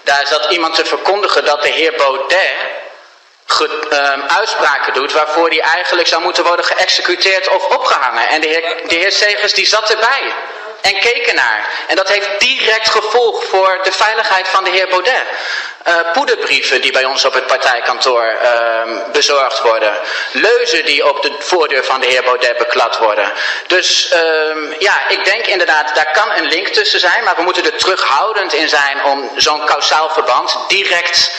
[0.03, 2.55] daar zat iemand te verkondigen dat de heer Baudet
[3.47, 3.64] ge,
[4.14, 8.28] um, uitspraken doet waarvoor hij eigenlijk zou moeten worden geëxecuteerd of opgehangen.
[8.28, 10.35] En de heer, de heer Segers die zat erbij
[10.85, 11.68] en keken naar.
[11.87, 15.24] En dat heeft direct gevolg voor de veiligheid van de heer Baudet.
[15.89, 19.99] Uh, poederbrieven die bij ons op het partijkantoor uh, bezorgd worden.
[20.32, 23.32] Leuzen die op de voordeur van de heer Baudet beklad worden.
[23.66, 27.24] Dus uh, ja, ik denk inderdaad, daar kan een link tussen zijn.
[27.24, 31.30] Maar we moeten er terughoudend in zijn om zo'n kausaal verband direct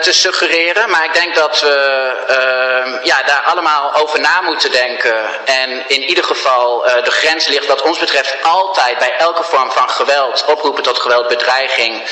[0.00, 0.90] te suggereren.
[0.90, 5.46] Maar ik denk dat we uh, ja, daar allemaal over na moeten denken.
[5.46, 9.70] En in ieder geval uh, de grens ligt wat ons betreft altijd bij elke vorm
[9.70, 10.44] van geweld.
[10.46, 12.02] Oproepen tot geweld, bedreiging.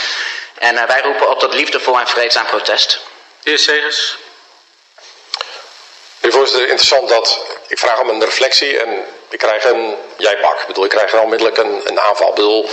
[0.59, 3.01] En wij roepen op tot liefdevol en vreedzaam protest.
[3.43, 4.17] De heer Segers.
[6.21, 10.61] Meneer voorzitter, interessant dat ik vraag om een reflectie en ik krijg een jij pak.
[10.61, 12.29] Ik bedoel, ik krijg onmiddellijk een, een aanval.
[12.29, 12.71] Ik bedoel,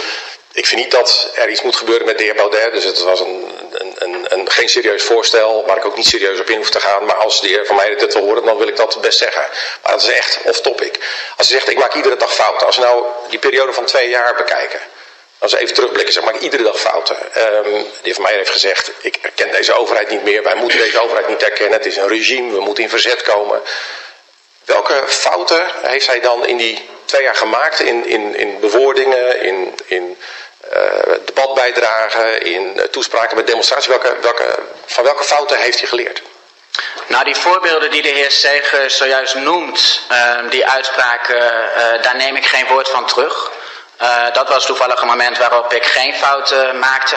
[0.51, 2.71] ik vind niet dat er iets moet gebeuren met de heer Baudet.
[2.71, 6.39] Dus het was een, een, een, een, geen serieus voorstel waar ik ook niet serieus
[6.39, 7.05] op in hoef te gaan.
[7.05, 9.45] Maar als de heer van mij dit wil horen, dan wil ik dat best zeggen.
[9.83, 10.99] Maar dat is echt off topic.
[11.37, 12.65] Als hij zegt, ik maak iedere dag fouten.
[12.65, 14.79] Als we nou die periode van twee jaar bekijken.
[15.37, 17.15] Als we even terugblikken, zeg maar, ik iedere dag fouten.
[17.15, 20.43] Um, de heer Van Meijer heeft gezegd, ik herken deze overheid niet meer.
[20.43, 21.77] Wij moeten deze overheid niet herkennen.
[21.77, 23.61] Het is een regime, we moeten in verzet komen.
[24.65, 27.79] Welke fouten heeft hij dan in die twee jaar gemaakt?
[27.79, 30.17] In, in, in bewoordingen, in, in
[30.73, 30.79] uh,
[31.25, 33.87] debatbijdragen, in uh, toespraken met demonstraties.
[33.87, 36.21] Welke, welke, van welke fouten heeft hij geleerd?
[37.07, 41.39] Nou, die voorbeelden die de heer Seger zojuist noemt, uh, die uitspraken,
[42.01, 43.51] daar neem ik geen woord van terug.
[44.01, 47.15] Uh, dat was toevallig een moment waarop ik geen fouten maakte.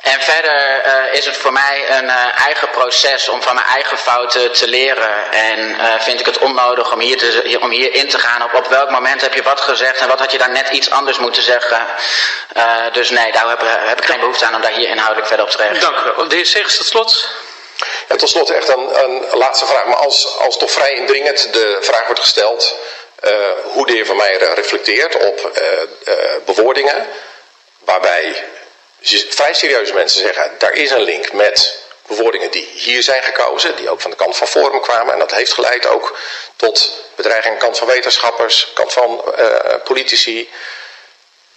[0.00, 3.98] En verder uh, is het voor mij een uh, eigen proces om van mijn eigen
[3.98, 5.32] fouten te leren.
[5.32, 8.66] En vind ik het onnodig om hier, te, om hier in te gaan op op
[8.66, 11.42] welk moment heb je wat gezegd en wat had je daar net iets anders moeten
[11.42, 11.86] zeggen.
[12.92, 15.50] dus nee, daar heb, heb, ik geen behoefte aan om daar hier inhoudelijk verder op
[15.50, 15.80] te reageren.
[15.92, 16.28] Dank u wel.
[16.28, 17.28] De heer Segers, tot slot.
[18.08, 19.84] Ja, tot slot echt een, een laatste vraag.
[19.84, 22.76] Maar als, als toch vrij indringend de vraag wordt gesteld...
[23.24, 26.14] Uh, hoe de heer Van Meijer reflecteert op uh,
[26.44, 27.06] bewoordingen
[27.78, 28.44] waarbij
[29.28, 33.90] vrij serieuze mensen zeggen, daar is een link met bewoordingen die hier zijn gekozen, die
[33.90, 35.12] ook van de kant van Forum kwamen.
[35.12, 36.18] En dat heeft geleid ook
[36.56, 39.24] tot bedreiging kant van wetenschappers, kant van
[39.84, 40.50] politici.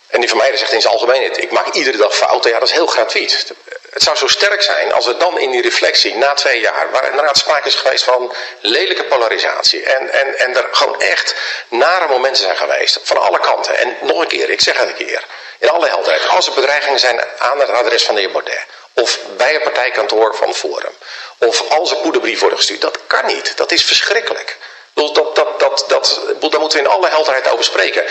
[0.07, 2.51] En die Van Meijer zegt in zijn algemeenheid, ik maak iedere dag fouten.
[2.51, 3.53] Ja, dat is heel gratuit.
[3.91, 7.09] Het zou zo sterk zijn als we dan in die reflectie na twee jaar, waar
[7.09, 11.35] inderdaad sprake is geweest van lelijke polarisatie en, en, en er gewoon echt
[11.67, 13.77] nare momenten zijn geweest van alle kanten.
[13.77, 15.23] En nog een keer, ik zeg het een keer,
[15.59, 19.19] in alle helderheid, als er bedreigingen zijn aan het adres van de heer Baudet, of
[19.37, 20.93] bij het partijkantoor van Forum,
[21.37, 23.57] of als er poederbrief worden gestuurd, dat kan niet.
[23.57, 24.57] Dat is verschrikkelijk.
[24.93, 28.03] Dat, dat, dat, dat, dat, daar moeten we in alle helderheid over spreken.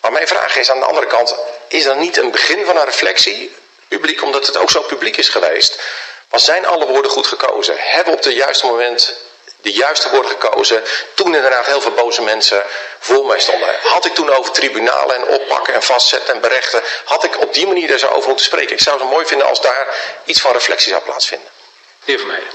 [0.00, 1.36] Maar mijn vraag is aan de andere kant,
[1.68, 3.54] is er niet een begin van een reflectie
[3.96, 5.82] publiek, omdat het ook zo publiek is geweest.
[6.30, 7.74] Maar zijn alle woorden goed gekozen?
[7.78, 9.14] Hebben op het juiste moment
[9.60, 10.82] de juiste woorden gekozen?
[11.14, 12.62] Toen inderdaad heel veel boze mensen
[12.98, 13.74] voor mij stonden.
[13.82, 17.66] Had ik toen over tribunalen en oppakken en vastzetten en berechten, had ik op die
[17.66, 18.72] manier er zo over moeten spreken.
[18.72, 19.86] Ik zou het mooi vinden als daar
[20.24, 21.48] iets van reflectie zou plaatsvinden.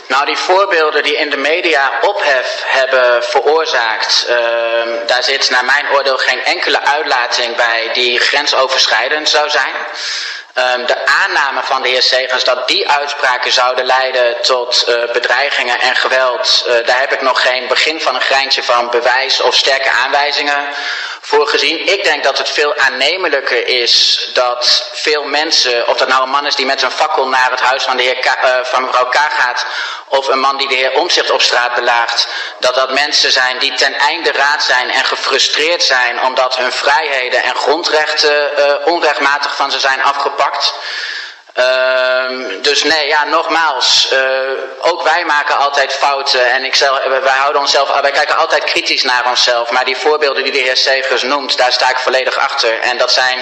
[0.07, 4.35] Nou, die voorbeelden die in de media ophef hebben veroorzaakt, uh,
[5.05, 9.73] daar zit naar mijn oordeel geen enkele uitlating bij die grensoverschrijdend zou zijn.
[10.55, 15.79] Um, de aanname van de heer Segers dat die uitspraken zouden leiden tot uh, bedreigingen
[15.79, 19.55] en geweld, uh, daar heb ik nog geen begin van een greintje van bewijs of
[19.55, 20.69] sterke aanwijzingen
[21.29, 21.87] voor gezien.
[21.87, 26.45] Ik denk dat het veel aannemelijker is dat veel mensen, of dat nou een man
[26.45, 29.09] is die met een fakkel naar het huis van, de heer K, uh, van mevrouw
[29.09, 29.65] K gaat,
[30.07, 32.27] of een man die de heer Omzicht op straat belaagt,
[32.59, 37.43] dat dat mensen zijn die ten einde raad zijn en gefrustreerd zijn omdat hun vrijheden
[37.43, 40.73] en grondrechten uh, onrechtmatig van ze zijn afgepakt.
[41.53, 44.19] Ehm, dus nee, ja, nogmaals, eh,
[44.81, 49.25] ook wij maken altijd fouten en ik wij, houden onszelf, wij kijken altijd kritisch naar
[49.25, 49.71] onszelf.
[49.71, 52.79] Maar die voorbeelden die de heer Segers noemt, daar sta ik volledig achter.
[52.79, 53.39] En dat zijn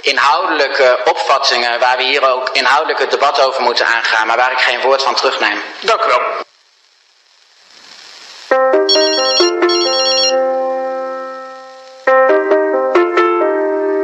[0.00, 4.60] inhoudelijke opvattingen waar we hier ook inhoudelijk het debat over moeten aangaan, maar waar ik
[4.60, 5.62] geen woord van terugneem.
[5.80, 6.20] Dank u wel.